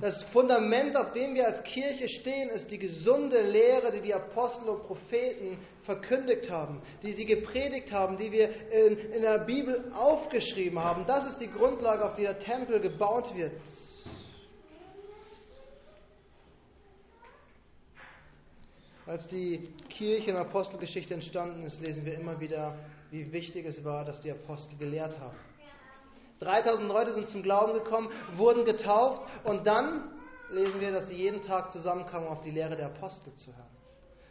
Das 0.01 0.23
Fundament, 0.33 0.97
auf 0.97 1.11
dem 1.11 1.35
wir 1.35 1.45
als 1.45 1.63
Kirche 1.65 2.09
stehen, 2.09 2.49
ist 2.49 2.71
die 2.71 2.79
gesunde 2.79 3.43
Lehre, 3.43 3.91
die 3.91 4.01
die 4.01 4.13
Apostel 4.15 4.69
und 4.69 4.87
Propheten 4.87 5.59
verkündigt 5.83 6.49
haben, 6.49 6.81
die 7.03 7.13
sie 7.13 7.25
gepredigt 7.27 7.91
haben, 7.91 8.17
die 8.17 8.31
wir 8.31 8.49
in, 8.71 8.97
in 9.11 9.21
der 9.21 9.37
Bibel 9.45 9.91
aufgeschrieben 9.93 10.79
haben. 10.79 11.05
Das 11.05 11.29
ist 11.29 11.37
die 11.39 11.51
Grundlage, 11.51 12.03
auf 12.03 12.15
die 12.15 12.23
der 12.23 12.39
Tempel 12.39 12.79
gebaut 12.79 13.35
wird. 13.35 13.51
Als 19.05 19.27
die 19.27 19.67
Kirche 19.89 20.31
in 20.31 20.37
Apostelgeschichte 20.37 21.13
entstanden 21.13 21.65
ist, 21.65 21.81
lesen 21.81 22.05
wir 22.05 22.13
immer 22.13 22.39
wieder, 22.39 22.75
wie 23.11 23.33
wichtig 23.33 23.65
es 23.65 23.83
war, 23.83 24.05
dass 24.05 24.21
die 24.21 24.31
Apostel 24.31 24.77
gelehrt 24.77 25.19
haben. 25.19 25.35
3000 26.39 26.87
Leute 26.87 27.13
sind 27.13 27.29
zum 27.29 27.43
Glauben 27.43 27.73
gekommen, 27.73 28.09
wurden 28.35 28.63
getauft 28.63 29.21
und 29.43 29.67
dann 29.67 30.03
lesen 30.51 30.79
wir, 30.79 30.91
dass 30.91 31.09
sie 31.09 31.15
jeden 31.15 31.41
Tag 31.41 31.71
zusammenkamen, 31.71 32.27
um 32.27 32.33
auf 32.33 32.41
die 32.41 32.51
Lehre 32.51 32.77
der 32.77 32.87
Apostel 32.87 33.33
zu 33.35 33.47
hören. 33.47 33.67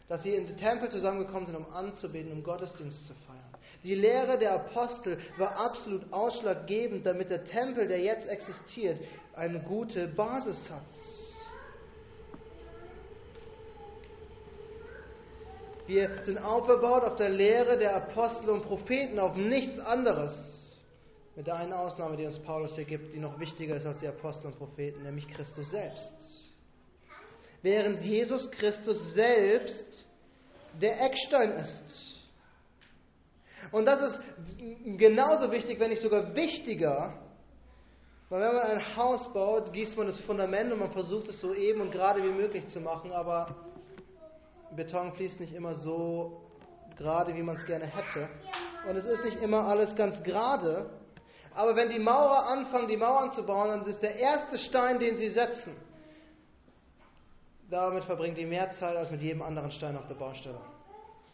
Dass 0.08 0.22
sie 0.22 0.34
in 0.34 0.46
den 0.46 0.56
Tempel 0.56 0.90
zusammengekommen 0.90 1.46
sind, 1.46 1.56
um 1.56 1.70
anzubeten, 1.70 2.32
um 2.32 2.42
Gottesdienst 2.42 3.06
zu 3.06 3.14
feiern. 3.26 3.42
Die 3.84 3.94
Lehre 3.94 4.38
der 4.38 4.54
Apostel 4.54 5.18
war 5.36 5.54
absolut 5.56 6.10
ausschlaggebend, 6.12 7.04
damit 7.04 7.30
der 7.30 7.44
Tempel, 7.44 7.88
der 7.88 8.00
jetzt 8.00 8.28
existiert, 8.28 9.00
eine 9.34 9.60
gute 9.60 10.08
Basis 10.08 10.70
hat. 10.70 10.82
Wir 15.92 16.22
sind 16.22 16.38
aufgebaut 16.38 17.04
auf 17.04 17.16
der 17.16 17.28
Lehre 17.28 17.76
der 17.76 17.94
Apostel 17.94 18.48
und 18.48 18.62
Propheten, 18.62 19.18
auf 19.18 19.36
nichts 19.36 19.78
anderes. 19.78 20.32
Mit 21.36 21.46
der 21.46 21.56
einen 21.56 21.74
Ausnahme, 21.74 22.16
die 22.16 22.24
uns 22.24 22.38
Paulus 22.38 22.74
hier 22.76 22.86
gibt, 22.86 23.12
die 23.12 23.18
noch 23.18 23.38
wichtiger 23.38 23.76
ist 23.76 23.84
als 23.84 24.00
die 24.00 24.08
Apostel 24.08 24.46
und 24.46 24.56
Propheten, 24.56 25.02
nämlich 25.02 25.28
Christus 25.28 25.70
selbst. 25.70 26.14
Während 27.60 28.02
Jesus 28.02 28.50
Christus 28.52 29.12
selbst 29.12 30.06
der 30.80 30.98
Eckstein 30.98 31.50
ist. 31.58 32.22
Und 33.70 33.84
das 33.84 34.14
ist 34.14 34.20
genauso 34.96 35.52
wichtig, 35.52 35.78
wenn 35.78 35.90
nicht 35.90 36.00
sogar 36.00 36.34
wichtiger, 36.34 37.18
weil 38.30 38.40
wenn 38.40 38.54
man 38.54 38.66
ein 38.66 38.96
Haus 38.96 39.30
baut, 39.34 39.74
gießt 39.74 39.98
man 39.98 40.06
das 40.06 40.18
Fundament 40.20 40.72
und 40.72 40.78
man 40.78 40.92
versucht 40.92 41.28
es 41.28 41.38
so 41.38 41.52
eben 41.52 41.82
und 41.82 41.92
gerade 41.92 42.24
wie 42.24 42.32
möglich 42.32 42.66
zu 42.68 42.80
machen, 42.80 43.12
aber 43.12 43.54
Beton 44.76 45.12
fließt 45.12 45.40
nicht 45.40 45.54
immer 45.54 45.74
so 45.74 46.42
gerade, 46.96 47.34
wie 47.34 47.42
man 47.42 47.56
es 47.56 47.66
gerne 47.66 47.86
hätte. 47.86 48.28
Und 48.88 48.96
es 48.96 49.04
ist 49.04 49.24
nicht 49.24 49.40
immer 49.42 49.66
alles 49.66 49.94
ganz 49.96 50.22
gerade. 50.22 50.90
Aber 51.54 51.76
wenn 51.76 51.90
die 51.90 51.98
Maurer 51.98 52.46
anfangen, 52.46 52.88
die 52.88 52.96
Mauern 52.96 53.32
zu 53.32 53.44
bauen, 53.44 53.68
dann 53.68 53.86
ist 53.86 54.02
der 54.02 54.16
erste 54.16 54.58
Stein, 54.58 54.98
den 54.98 55.16
sie 55.16 55.28
setzen. 55.28 55.76
Damit 57.70 58.04
verbringt 58.04 58.38
die 58.38 58.46
mehr 58.46 58.70
Zeit 58.72 58.96
als 58.96 59.10
mit 59.10 59.20
jedem 59.20 59.42
anderen 59.42 59.70
Stein 59.70 59.96
auf 59.96 60.06
der 60.06 60.14
Baustelle. 60.14 60.60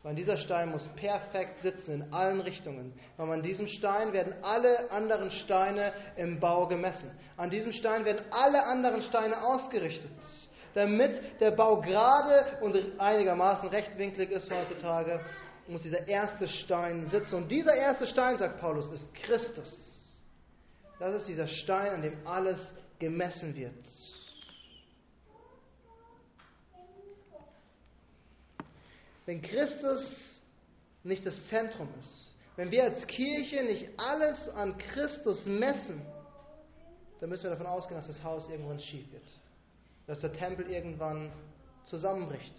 Weil 0.03 0.14
dieser 0.14 0.37
Stein 0.37 0.70
muss 0.70 0.87
perfekt 0.94 1.61
sitzen 1.61 2.03
in 2.03 2.12
allen 2.12 2.40
Richtungen. 2.40 2.92
Weil 3.16 3.31
an 3.33 3.42
diesem 3.42 3.66
Stein 3.66 4.12
werden 4.12 4.35
alle 4.42 4.90
anderen 4.90 5.31
Steine 5.31 5.92
im 6.16 6.38
Bau 6.38 6.66
gemessen. 6.66 7.11
An 7.37 7.51
diesem 7.51 7.72
Stein 7.72 8.05
werden 8.05 8.24
alle 8.31 8.64
anderen 8.64 9.03
Steine 9.03 9.42
ausgerichtet 9.42 10.11
damit 10.74 11.40
der 11.40 11.52
Bau 11.52 11.81
gerade 11.81 12.59
und 12.61 12.76
einigermaßen 12.98 13.68
rechtwinklig 13.68 14.31
ist 14.31 14.50
heutzutage, 14.50 15.20
muss 15.66 15.83
dieser 15.83 16.07
erste 16.09 16.48
Stein 16.48 17.07
sitzen. 17.09 17.35
Und 17.35 17.48
dieser 17.48 17.74
erste 17.74 18.07
Stein, 18.07 18.38
sagt 18.38 18.61
Paulus, 18.61 18.90
ist 18.90 19.14
Christus. 19.14 19.70
Das 20.98 21.14
ist 21.14 21.28
dieser 21.28 21.46
Stein, 21.46 21.92
an 21.92 22.02
dem 22.02 22.26
alles 22.26 22.59
gemessen 22.98 23.54
wird. 23.54 23.74
Wenn 29.26 29.42
Christus 29.42 30.40
nicht 31.04 31.24
das 31.26 31.35
Zentrum 31.48 31.88
ist, 32.00 32.35
wenn 32.57 32.70
wir 32.70 32.85
als 32.85 33.07
Kirche 33.07 33.62
nicht 33.62 33.90
alles 33.98 34.48
an 34.48 34.76
Christus 34.78 35.44
messen, 35.44 36.00
dann 37.20 37.28
müssen 37.28 37.44
wir 37.44 37.50
davon 37.50 37.66
ausgehen, 37.66 37.96
dass 37.96 38.07
das 38.07 38.22
Haus 38.22 38.48
irgendwann 38.48 38.81
schief 38.81 39.12
wird 39.12 39.22
dass 40.09 40.21
der 40.23 40.33
Tempel 40.33 40.68
irgendwann 40.68 41.31
zusammenbricht. 41.85 42.55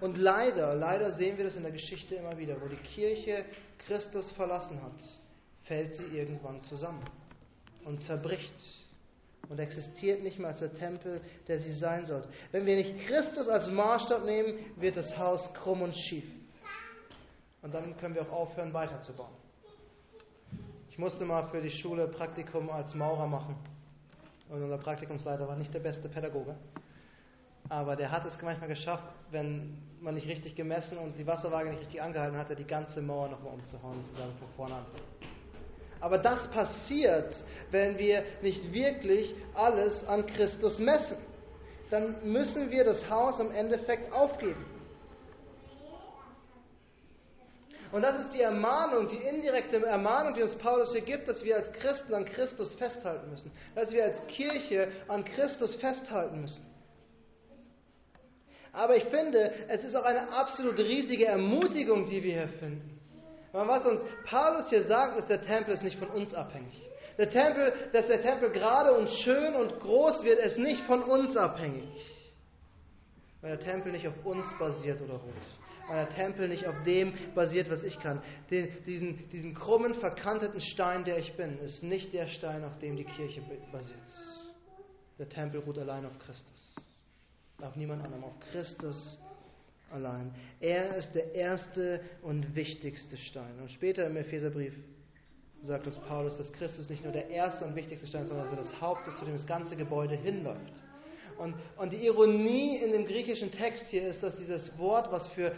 Und 0.00 0.18
leider, 0.18 0.74
leider 0.74 1.12
sehen 1.12 1.38
wir 1.38 1.44
das 1.44 1.56
in 1.56 1.62
der 1.62 1.72
Geschichte 1.72 2.16
immer 2.16 2.36
wieder, 2.36 2.60
wo 2.60 2.66
die 2.66 2.76
Kirche 2.76 3.46
Christus 3.86 4.30
verlassen 4.32 4.82
hat, 4.82 5.00
fällt 5.62 5.94
sie 5.94 6.04
irgendwann 6.04 6.60
zusammen 6.62 7.02
und 7.84 8.00
zerbricht 8.02 8.52
und 9.48 9.58
existiert 9.58 10.22
nicht 10.22 10.38
mehr 10.38 10.48
als 10.48 10.58
der 10.58 10.72
Tempel, 10.74 11.20
der 11.48 11.60
sie 11.60 11.72
sein 11.72 12.04
sollte. 12.04 12.28
Wenn 12.50 12.66
wir 12.66 12.76
nicht 12.76 13.06
Christus 13.06 13.48
als 13.48 13.68
Maßstab 13.68 14.24
nehmen, 14.24 14.58
wird 14.76 14.96
das 14.96 15.16
Haus 15.16 15.52
krumm 15.54 15.82
und 15.82 15.96
schief. 15.96 16.24
Und 17.62 17.72
dann 17.72 17.96
können 17.98 18.14
wir 18.14 18.22
auch 18.22 18.32
aufhören, 18.32 18.72
weiterzubauen. 18.72 19.34
Ich 20.90 20.98
musste 20.98 21.24
mal 21.24 21.48
für 21.48 21.60
die 21.60 21.70
Schule 21.70 22.08
Praktikum 22.08 22.70
als 22.70 22.92
Maurer 22.94 23.26
machen. 23.26 23.56
Und 24.52 24.62
unser 24.62 24.76
Praktikumsleiter 24.76 25.48
war 25.48 25.56
nicht 25.56 25.72
der 25.72 25.80
beste 25.80 26.10
Pädagoge. 26.10 26.54
Aber 27.70 27.96
der 27.96 28.12
hat 28.12 28.26
es 28.26 28.36
manchmal 28.42 28.68
geschafft, 28.68 29.08
wenn 29.30 29.78
man 29.98 30.14
nicht 30.14 30.28
richtig 30.28 30.54
gemessen 30.54 30.98
und 30.98 31.18
die 31.18 31.26
Wasserwaage 31.26 31.70
nicht 31.70 31.80
richtig 31.80 32.02
angehalten 32.02 32.36
hatte, 32.36 32.54
die 32.54 32.66
ganze 32.66 33.00
Mauer 33.00 33.28
nochmal 33.28 33.54
umzuhauen 33.54 33.96
und 33.96 34.04
zu 34.04 34.12
sagen, 34.12 34.32
von 34.38 34.48
vorne 34.54 34.74
an. 34.74 34.86
Aber 36.00 36.18
das 36.18 36.50
passiert, 36.50 37.34
wenn 37.70 37.96
wir 37.96 38.24
nicht 38.42 38.74
wirklich 38.74 39.34
alles 39.54 40.06
an 40.06 40.26
Christus 40.26 40.78
messen. 40.78 41.16
Dann 41.90 42.16
müssen 42.30 42.70
wir 42.70 42.84
das 42.84 43.08
Haus 43.08 43.40
im 43.40 43.52
Endeffekt 43.52 44.12
aufgeben. 44.12 44.66
Und 47.92 48.00
das 48.00 48.24
ist 48.24 48.32
die 48.32 48.40
Ermahnung, 48.40 49.06
die 49.08 49.16
indirekte 49.16 49.84
Ermahnung, 49.84 50.32
die 50.34 50.42
uns 50.42 50.56
Paulus 50.56 50.92
hier 50.92 51.02
gibt, 51.02 51.28
dass 51.28 51.44
wir 51.44 51.56
als 51.56 51.70
Christen 51.74 52.14
an 52.14 52.24
Christus 52.24 52.72
festhalten 52.74 53.30
müssen. 53.30 53.52
Dass 53.74 53.92
wir 53.92 54.04
als 54.04 54.26
Kirche 54.28 54.88
an 55.08 55.24
Christus 55.24 55.74
festhalten 55.74 56.40
müssen. 56.40 56.64
Aber 58.72 58.96
ich 58.96 59.04
finde, 59.04 59.52
es 59.68 59.84
ist 59.84 59.94
auch 59.94 60.06
eine 60.06 60.32
absolut 60.32 60.78
riesige 60.78 61.26
Ermutigung, 61.26 62.08
die 62.08 62.22
wir 62.22 62.32
hier 62.32 62.48
finden. 62.58 62.98
Weil 63.52 63.68
was 63.68 63.84
uns 63.84 64.00
Paulus 64.24 64.70
hier 64.70 64.84
sagt, 64.84 65.18
ist, 65.18 65.28
der 65.28 65.42
Tempel 65.42 65.74
ist 65.74 65.82
nicht 65.82 65.98
von 65.98 66.08
uns 66.08 66.32
abhängig. 66.32 66.72
Der 67.18 67.28
Tempel, 67.28 67.74
dass 67.92 68.06
der 68.06 68.22
Tempel 68.22 68.50
gerade 68.50 68.94
und 68.94 69.10
schön 69.10 69.54
und 69.54 69.78
groß 69.80 70.24
wird, 70.24 70.38
ist 70.38 70.56
nicht 70.56 70.82
von 70.84 71.02
uns 71.02 71.36
abhängig. 71.36 71.84
Weil 73.42 73.58
der 73.58 73.60
Tempel 73.60 73.92
nicht 73.92 74.08
auf 74.08 74.24
uns 74.24 74.46
basiert 74.58 75.02
oder 75.02 75.14
ruht 75.14 75.34
weil 75.88 76.06
der 76.06 76.14
Tempel 76.14 76.48
nicht 76.48 76.66
auf 76.66 76.82
dem 76.84 77.12
basiert, 77.34 77.70
was 77.70 77.82
ich 77.82 77.98
kann. 78.00 78.22
Den, 78.50 78.68
diesen, 78.84 79.28
diesen 79.30 79.54
krummen, 79.54 79.94
verkanteten 79.94 80.60
Stein, 80.60 81.04
der 81.04 81.18
ich 81.18 81.34
bin, 81.36 81.58
ist 81.58 81.82
nicht 81.82 82.12
der 82.12 82.28
Stein, 82.28 82.64
auf 82.64 82.78
dem 82.78 82.96
die 82.96 83.04
Kirche 83.04 83.42
basiert. 83.70 83.98
Der 85.18 85.28
Tempel 85.28 85.60
ruht 85.60 85.78
allein 85.78 86.06
auf 86.06 86.18
Christus. 86.18 86.74
Auf 87.60 87.76
niemand 87.76 88.04
anderem, 88.04 88.24
auf 88.24 88.38
Christus 88.50 89.18
allein. 89.92 90.34
Er 90.60 90.96
ist 90.96 91.14
der 91.14 91.34
erste 91.34 92.00
und 92.22 92.54
wichtigste 92.54 93.16
Stein. 93.16 93.60
Und 93.60 93.70
später 93.70 94.06
im 94.06 94.16
Epheserbrief 94.16 94.74
sagt 95.60 95.86
uns 95.86 95.98
Paulus, 96.00 96.36
dass 96.36 96.52
Christus 96.52 96.90
nicht 96.90 97.04
nur 97.04 97.12
der 97.12 97.28
erste 97.28 97.64
und 97.64 97.76
wichtigste 97.76 98.06
Stein 98.06 98.22
ist, 98.22 98.28
sondern 98.28 98.46
dass 98.46 98.56
er 98.58 98.64
das 98.64 98.80
Haupt 98.80 99.06
ist, 99.06 99.18
zu 99.18 99.24
dem 99.24 99.34
das 99.34 99.46
ganze 99.46 99.76
Gebäude 99.76 100.16
hinläuft. 100.16 100.82
Und, 101.38 101.54
und 101.76 101.92
die 101.92 102.06
Ironie 102.06 102.76
in 102.78 102.92
dem 102.92 103.06
griechischen 103.06 103.50
Text 103.50 103.86
hier 103.86 104.08
ist, 104.08 104.22
dass 104.22 104.36
dieses 104.36 104.76
Wort, 104.78 105.10
was 105.10 105.26
für 105.28 105.52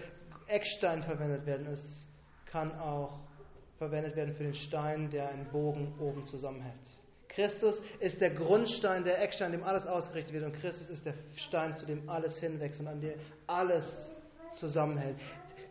Eckstein 0.46 1.02
verwendet 1.02 1.46
werden, 1.46 1.66
es 1.66 2.06
kann 2.46 2.78
auch 2.78 3.20
verwendet 3.78 4.16
werden 4.16 4.34
für 4.34 4.44
den 4.44 4.54
Stein, 4.54 5.10
der 5.10 5.28
einen 5.28 5.46
Bogen 5.50 5.94
oben 5.98 6.24
zusammenhält. 6.26 6.74
Christus 7.28 7.80
ist 7.98 8.20
der 8.20 8.30
Grundstein, 8.30 9.02
der 9.02 9.20
Eckstein, 9.20 9.50
dem 9.50 9.64
alles 9.64 9.86
ausgerichtet 9.86 10.32
wird. 10.32 10.44
Und 10.44 10.52
Christus 10.60 10.88
ist 10.88 11.04
der 11.04 11.14
Stein, 11.36 11.76
zu 11.76 11.84
dem 11.84 12.08
alles 12.08 12.38
hinwächst 12.38 12.78
und 12.78 12.86
an 12.86 13.00
dem 13.00 13.18
alles 13.46 13.84
zusammenhält. 14.52 15.16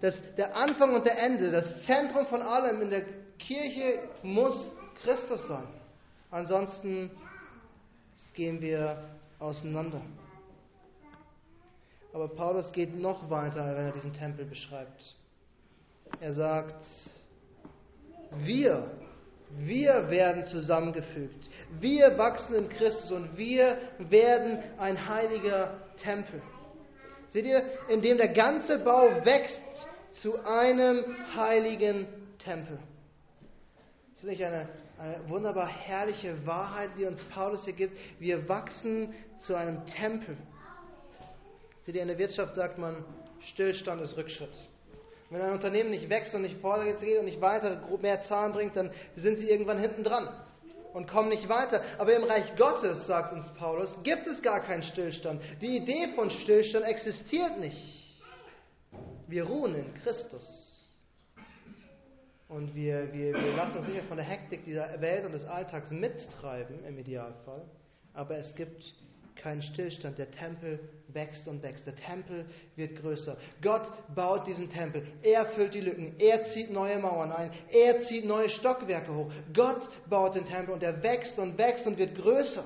Das, 0.02 0.16
der 0.36 0.56
Anfang 0.56 0.94
und 0.94 1.06
der 1.06 1.18
Ende, 1.18 1.52
das 1.52 1.86
Zentrum 1.86 2.26
von 2.26 2.42
allem 2.42 2.82
in 2.82 2.89
der 2.89 3.06
Kirche 3.39 4.10
muss 4.22 4.74
Christus 5.02 5.48
sein. 5.48 5.68
Ansonsten 6.30 7.12
gehen 8.34 8.60
wir 8.60 9.02
auseinander. 9.39 10.02
Aber 12.13 12.28
Paulus 12.28 12.72
geht 12.72 12.96
noch 12.96 13.30
weiter, 13.30 13.76
wenn 13.76 13.86
er 13.86 13.91
diesen 13.91 14.13
Tempel 14.13 14.46
beschreibt. 14.46 15.15
Er 16.19 16.34
sagt, 16.34 16.84
wir, 18.38 18.91
wir 19.58 20.10
werden 20.10 20.46
zusammengefügt. 20.46 21.50
Wir 21.80 22.17
wachsen 22.17 22.56
in 22.56 22.69
Christus 22.69 23.12
und 23.12 23.36
wir 23.38 23.78
werden 23.98 24.60
ein 24.78 25.08
heiliger 25.08 25.80
Tempel. 25.98 26.41
Seht 27.30 27.46
ihr, 27.46 27.63
in 27.88 28.02
dem 28.02 28.17
der 28.17 28.30
ganze 28.30 28.78
Bau 28.80 29.10
wächst 29.26 29.88
zu 30.22 30.43
einem 30.46 31.04
heiligen 31.36 32.06
Tempel. 32.38 32.78
Das 34.13 34.24
ist 34.24 34.30
nicht 34.30 34.43
eine 34.43 34.69
wunderbar 35.28 35.68
herrliche 35.68 36.46
Wahrheit, 36.46 36.92
die 36.98 37.06
uns 37.06 37.24
Paulus 37.26 37.66
hier 37.66 37.74
gibt. 37.74 37.98
Wir 38.20 38.48
wachsen 38.48 39.13
zu 39.39 39.56
einem 39.56 39.86
Tempel. 39.86 40.38
Seht 41.86 41.96
ihr, 41.96 42.02
in 42.02 42.08
der 42.08 42.18
Wirtschaft 42.18 42.56
sagt 42.56 42.78
man, 42.78 43.04
Stillstand 43.42 44.02
ist 44.02 44.16
Rückschritt. 44.16 44.54
Wenn 45.30 45.42
ein 45.42 45.54
Unternehmen 45.54 45.89
nicht 45.89 46.10
wächst 46.10 46.34
und 46.36 46.44
nicht 46.44 46.62
vorwärts 46.62 47.02
geht 47.02 47.20
und 47.20 47.26
nicht 47.26 47.42
weiter 47.42 47.82
mehr 48.02 48.22
Zahlen 48.22 48.54
bringt, 48.54 48.78
dann 48.78 48.92
sind 49.16 49.38
sie 49.38 49.50
irgendwann 49.50 49.80
hinten 49.80 50.04
dran 50.04 50.30
und 50.94 51.08
kommen 51.08 51.30
nicht 51.30 51.50
weiter. 51.50 51.82
Aber 51.98 52.16
im 52.16 52.24
Reich 52.24 52.56
Gottes, 52.56 53.08
sagt 53.08 53.34
uns 53.34 53.48
Paulus, 53.58 53.94
gibt 54.04 54.28
es 54.28 54.42
gar 54.42 54.62
keinen 54.62 54.84
Stillstand. 54.84 55.42
Die 55.62 55.78
Idee 55.78 56.13
von 56.16 56.30
Stillstand 56.30 56.86
existiert 56.86 57.60
nicht. 57.60 57.78
Wir 59.28 59.44
ruhen 59.44 59.76
in 59.76 59.94
Christus. 60.04 60.73
Und 62.54 62.76
wir, 62.76 63.12
wir, 63.12 63.34
wir 63.34 63.56
lassen 63.56 63.78
uns 63.78 63.88
nicht 63.88 63.96
mehr 63.96 64.04
von 64.04 64.18
der 64.18 64.28
Hektik 64.28 64.63
dieser 64.63 65.02
Welt 65.02 65.26
und 65.26 65.32
des 65.32 65.44
Alltags 65.44 65.89
mittreiben, 65.89 66.86
im 66.86 67.00
Idealfall. 67.00 67.66
Aber 68.13 68.38
es 68.38 68.54
gibt 68.54 68.94
keinen 69.36 69.63
Stillstand. 69.63 70.20
Der 70.20 70.30
Tempel 70.30 70.80
wächst 71.08 71.48
und 71.48 71.63
wächst. 71.63 71.88
Der 71.88 71.96
Tempel 71.96 72.46
wird 72.76 73.02
größer. 73.02 73.38
Gott 73.63 73.92
baut 74.13 74.46
diesen 74.46 74.70
Tempel. 74.70 75.04
Er 75.24 75.48
füllt 75.48 75.74
die 75.74 75.82
Lücken. 75.82 76.13
Er 76.20 76.46
zieht 76.46 76.70
neue 76.70 77.00
Mauern 77.00 77.32
ein. 77.32 77.52
Er 77.72 78.04
zieht 78.04 78.26
neue 78.26 78.50
Stockwerke 78.50 79.16
hoch. 79.16 79.32
Gott 79.52 79.89
baut 80.08 80.36
den 80.36 80.46
Tempel 80.46 80.76
und 80.76 80.84
er 80.84 81.02
wächst 81.02 81.39
und 81.39 81.58
wächst 81.58 81.88
und 81.88 81.98
wird 81.98 82.16
größer. 82.16 82.66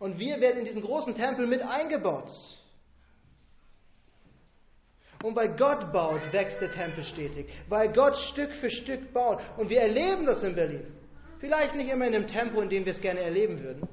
Und 0.00 0.18
wir 0.18 0.40
werden 0.40 0.58
in 0.58 0.64
diesen 0.64 0.82
großen 0.82 1.14
Tempel 1.14 1.46
mit 1.46 1.62
eingebaut. 1.62 2.32
Und 5.22 5.36
weil 5.36 5.54
Gott 5.56 5.92
baut, 5.92 6.32
wächst 6.32 6.60
der 6.60 6.72
Tempel 6.72 7.04
stetig. 7.04 7.46
Weil 7.68 7.92
Gott 7.92 8.16
Stück 8.16 8.52
für 8.54 8.70
Stück 8.70 9.12
baut. 9.12 9.40
Und 9.58 9.68
wir 9.68 9.80
erleben 9.80 10.26
das 10.26 10.42
in 10.42 10.54
Berlin. 10.54 10.86
Vielleicht 11.40 11.74
nicht 11.74 11.90
immer 11.90 12.06
in 12.06 12.12
dem 12.12 12.26
Tempo, 12.26 12.60
in 12.60 12.68
dem 12.68 12.84
wir 12.84 12.92
es 12.92 13.00
gerne 13.00 13.20
erleben 13.20 13.62
würden. 13.62 13.88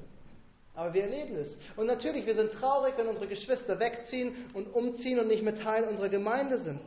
Aber 0.74 0.94
wir 0.94 1.02
erleben 1.02 1.36
es. 1.36 1.58
Und 1.76 1.86
natürlich, 1.86 2.24
wir 2.24 2.34
sind 2.34 2.52
traurig, 2.52 2.94
wenn 2.96 3.08
unsere 3.08 3.26
Geschwister 3.26 3.80
wegziehen 3.80 4.46
und 4.54 4.72
umziehen 4.74 5.18
und 5.18 5.26
nicht 5.26 5.42
mehr 5.42 5.56
Teil 5.56 5.84
unserer 5.84 6.08
Gemeinde 6.08 6.58
sind. 6.58 6.80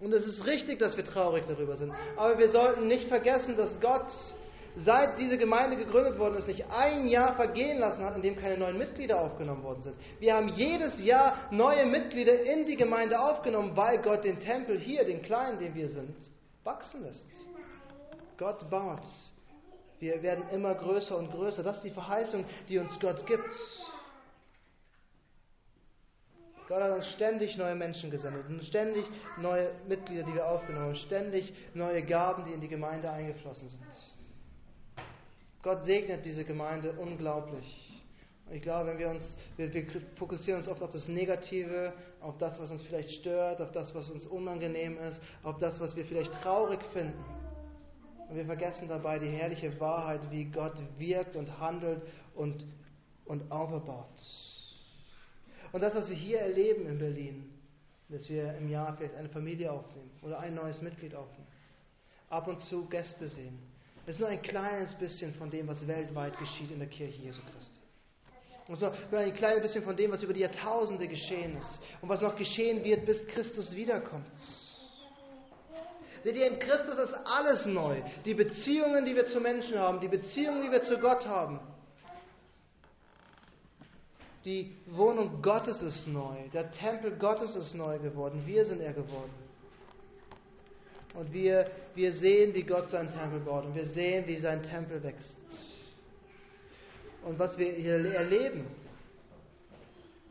Und 0.00 0.12
es 0.12 0.26
ist 0.26 0.46
richtig, 0.46 0.78
dass 0.78 0.96
wir 0.96 1.04
traurig 1.04 1.44
darüber 1.46 1.76
sind. 1.76 1.92
Aber 2.16 2.38
wir 2.38 2.50
sollten 2.50 2.86
nicht 2.86 3.08
vergessen, 3.08 3.56
dass 3.56 3.80
Gott, 3.80 4.08
seit 4.76 5.18
diese 5.18 5.38
Gemeinde 5.38 5.76
gegründet 5.76 6.18
worden 6.18 6.36
ist, 6.36 6.46
nicht 6.46 6.70
ein 6.70 7.08
Jahr 7.08 7.34
vergehen 7.34 7.78
lassen 7.78 8.04
hat, 8.04 8.14
in 8.16 8.22
dem 8.22 8.36
keine 8.36 8.58
neuen 8.58 8.76
Mitglieder 8.76 9.20
aufgenommen 9.20 9.62
worden 9.62 9.80
sind. 9.80 9.96
Wir 10.20 10.34
haben 10.34 10.48
jedes 10.48 11.02
Jahr 11.02 11.48
neue 11.50 11.86
Mitglieder 11.86 12.42
in 12.42 12.66
die 12.66 12.76
Gemeinde 12.76 13.18
aufgenommen, 13.18 13.76
weil 13.76 14.02
Gott 14.02 14.24
den 14.24 14.38
Tempel 14.40 14.78
hier, 14.78 15.04
den 15.04 15.22
kleinen, 15.22 15.58
den 15.58 15.74
wir 15.74 15.88
sind, 15.88 16.14
wachsen 16.62 17.04
lässt. 17.04 17.26
Gott 18.36 18.68
baut. 18.68 19.00
Wir 19.98 20.22
werden 20.22 20.44
immer 20.50 20.74
größer 20.74 21.16
und 21.16 21.30
größer. 21.30 21.62
Das 21.62 21.76
ist 21.76 21.84
die 21.84 21.90
Verheißung, 21.90 22.44
die 22.68 22.78
uns 22.78 22.98
Gott 23.00 23.26
gibt. 23.26 23.48
Gott 26.68 26.82
hat 26.82 26.90
uns 26.90 27.06
ständig 27.12 27.56
neue 27.56 27.76
Menschen 27.76 28.10
gesendet 28.10 28.44
ständig 28.64 29.06
neue 29.38 29.70
Mitglieder, 29.88 30.24
die 30.24 30.34
wir 30.34 30.48
aufgenommen 30.48 30.86
haben, 30.86 30.94
ständig 30.96 31.54
neue 31.74 32.02
Gaben, 32.02 32.44
die 32.44 32.52
in 32.52 32.60
die 32.60 32.68
Gemeinde 32.68 33.10
eingeflossen 33.10 33.68
sind. 33.68 33.80
Gott 35.66 35.82
segnet 35.82 36.24
diese 36.24 36.44
Gemeinde 36.44 36.92
unglaublich. 36.92 38.00
Ich 38.52 38.62
glaube, 38.62 38.90
wenn 38.90 38.98
wir 39.00 39.08
uns, 39.08 39.36
wir, 39.56 39.74
wir, 39.74 39.84
fokussieren 40.14 40.60
uns 40.60 40.68
oft 40.68 40.80
auf 40.80 40.92
das 40.92 41.08
Negative, 41.08 41.92
auf 42.20 42.38
das, 42.38 42.60
was 42.60 42.70
uns 42.70 42.82
vielleicht 42.82 43.10
stört, 43.10 43.60
auf 43.60 43.72
das, 43.72 43.92
was 43.92 44.08
uns 44.08 44.28
unangenehm 44.28 44.96
ist, 44.98 45.20
auf 45.42 45.58
das, 45.58 45.80
was 45.80 45.96
wir 45.96 46.04
vielleicht 46.04 46.32
traurig 46.34 46.78
finden. 46.92 47.18
Und 48.28 48.36
wir 48.36 48.44
vergessen 48.44 48.86
dabei 48.86 49.18
die 49.18 49.26
herrliche 49.26 49.80
Wahrheit, 49.80 50.30
wie 50.30 50.44
Gott 50.44 50.80
wirkt 50.98 51.34
und 51.34 51.58
handelt 51.58 52.00
und, 52.36 52.64
und 53.24 53.50
aufbaut. 53.50 54.06
Und 55.72 55.80
das, 55.80 55.96
was 55.96 56.08
wir 56.08 56.14
hier 56.14 56.42
erleben 56.42 56.86
in 56.86 56.98
Berlin, 57.00 57.52
dass 58.08 58.30
wir 58.30 58.54
im 58.54 58.68
Jahr 58.68 58.96
vielleicht 58.96 59.16
eine 59.16 59.30
Familie 59.30 59.72
aufnehmen 59.72 60.12
oder 60.22 60.38
ein 60.38 60.54
neues 60.54 60.80
Mitglied 60.80 61.16
aufnehmen, 61.16 61.48
ab 62.30 62.46
und 62.46 62.60
zu 62.60 62.86
Gäste 62.88 63.26
sehen, 63.26 63.58
ist 64.06 64.20
nur 64.20 64.28
ein 64.28 64.42
kleines 64.42 64.94
bisschen 64.94 65.34
von 65.34 65.50
dem, 65.50 65.66
was 65.66 65.86
weltweit 65.86 66.38
geschieht 66.38 66.70
in 66.70 66.78
der 66.78 66.88
Kirche 66.88 67.20
Jesu 67.22 67.40
Christi. 67.52 67.80
Und 68.68 68.76
so 68.76 68.92
nur 69.10 69.20
ein 69.20 69.34
kleines 69.34 69.62
bisschen 69.62 69.84
von 69.84 69.96
dem, 69.96 70.12
was 70.12 70.22
über 70.22 70.32
die 70.32 70.40
Jahrtausende 70.40 71.06
geschehen 71.06 71.56
ist 71.56 71.80
und 72.00 72.08
was 72.08 72.20
noch 72.20 72.36
geschehen 72.36 72.82
wird, 72.82 73.06
bis 73.06 73.24
Christus 73.28 73.74
wiederkommt. 73.74 74.26
Seht 76.24 76.34
ihr, 76.34 76.48
in 76.48 76.58
Christus 76.58 76.98
ist 76.98 77.14
alles 77.24 77.66
neu. 77.66 78.02
Die 78.24 78.34
Beziehungen, 78.34 79.04
die 79.04 79.14
wir 79.14 79.26
zu 79.26 79.40
Menschen 79.40 79.78
haben, 79.78 80.00
die 80.00 80.08
Beziehungen, 80.08 80.62
die 80.62 80.70
wir 80.72 80.82
zu 80.82 80.98
Gott 80.98 81.24
haben. 81.24 81.60
Die 84.44 84.76
Wohnung 84.86 85.42
Gottes 85.42 85.80
ist 85.82 86.06
neu. 86.08 86.48
Der 86.52 86.70
Tempel 86.72 87.16
Gottes 87.16 87.54
ist 87.54 87.74
neu 87.74 87.98
geworden. 87.98 88.42
Wir 88.44 88.64
sind 88.64 88.80
er 88.80 88.92
geworden. 88.92 89.32
Und 91.18 91.32
wir, 91.32 91.70
wir 91.94 92.12
sehen, 92.12 92.54
wie 92.54 92.62
Gott 92.62 92.90
seinen 92.90 93.10
Tempel 93.10 93.40
baut. 93.40 93.64
Und 93.64 93.74
wir 93.74 93.86
sehen, 93.86 94.26
wie 94.26 94.38
sein 94.38 94.62
Tempel 94.62 95.02
wächst. 95.02 95.36
Und 97.24 97.38
was 97.38 97.56
wir 97.58 97.72
hier 97.72 98.14
erleben, 98.14 98.66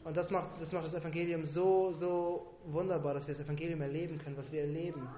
und 0.06 0.16
das 0.16 0.30
macht, 0.30 0.62
das 0.62 0.72
macht 0.72 0.86
das 0.86 0.94
Evangelium 0.94 1.46
so, 1.46 1.94
so 1.94 2.56
wunderbar, 2.68 3.16
dass 3.16 3.28
wir 3.28 3.34
das 3.34 3.44
Evangelium 3.44 3.82
erleben 3.82 4.20
können, 4.20 4.38
was 4.38 4.52
wir 4.52 4.62
erleben 4.62 5.10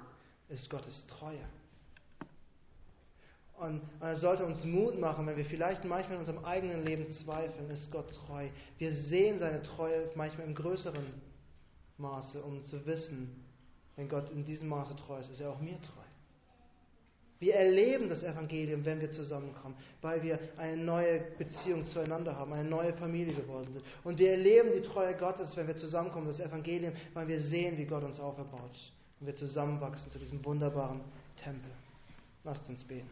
ist 0.49 0.69
Gottes 0.69 1.05
Treue. 1.07 1.43
Und 3.57 3.81
es 3.99 4.21
sollte 4.21 4.45
uns 4.45 4.63
Mut 4.63 4.99
machen, 4.99 5.25
wenn 5.27 5.35
wir 5.35 5.45
vielleicht 5.45 5.83
manchmal 5.83 6.13
in 6.13 6.19
unserem 6.19 6.45
eigenen 6.45 6.85
Leben 6.85 7.09
zweifeln, 7.09 7.69
ist 7.69 7.91
Gott 7.91 8.09
treu. 8.13 8.47
Wir 8.77 8.93
sehen 8.93 9.39
seine 9.39 9.61
Treue 9.63 10.09
manchmal 10.15 10.47
im 10.47 10.55
größeren 10.55 11.05
Maße, 11.97 12.41
um 12.41 12.61
zu 12.61 12.85
wissen, 12.85 13.46
wenn 13.97 14.07
Gott 14.07 14.29
in 14.29 14.45
diesem 14.45 14.69
Maße 14.69 14.95
treu 14.95 15.19
ist, 15.19 15.29
ist 15.29 15.41
er 15.41 15.49
auch 15.49 15.59
mir 15.59 15.81
treu. 15.81 16.01
Wir 17.39 17.55
erleben 17.55 18.09
das 18.09 18.23
Evangelium, 18.23 18.83
wenn 18.83 18.99
wir 18.99 19.11
zusammenkommen, 19.11 19.75
weil 20.01 20.23
wir 20.23 20.39
eine 20.57 20.77
neue 20.77 21.19
Beziehung 21.37 21.85
zueinander 21.85 22.35
haben, 22.35 22.53
eine 22.53 22.67
neue 22.67 22.93
Familie 22.93 23.33
geworden 23.33 23.71
sind. 23.73 23.85
Und 24.03 24.17
wir 24.17 24.31
erleben 24.31 24.69
die 24.73 24.81
Treue 24.81 25.15
Gottes, 25.15 25.55
wenn 25.55 25.67
wir 25.67 25.75
zusammenkommen, 25.75 26.27
das 26.27 26.39
Evangelium, 26.39 26.93
weil 27.13 27.27
wir 27.27 27.39
sehen, 27.39 27.77
wie 27.77 27.85
Gott 27.85 28.03
uns 28.03 28.19
auferbaut 28.19 28.91
und 29.19 29.27
wir 29.27 29.35
zusammenwachsen 29.35 30.09
zu 30.09 30.17
diesem 30.17 30.43
wunderbaren 30.43 31.01
Tempel. 31.43 31.71
Lasst 32.43 32.67
uns 32.69 32.83
beten. 32.83 33.09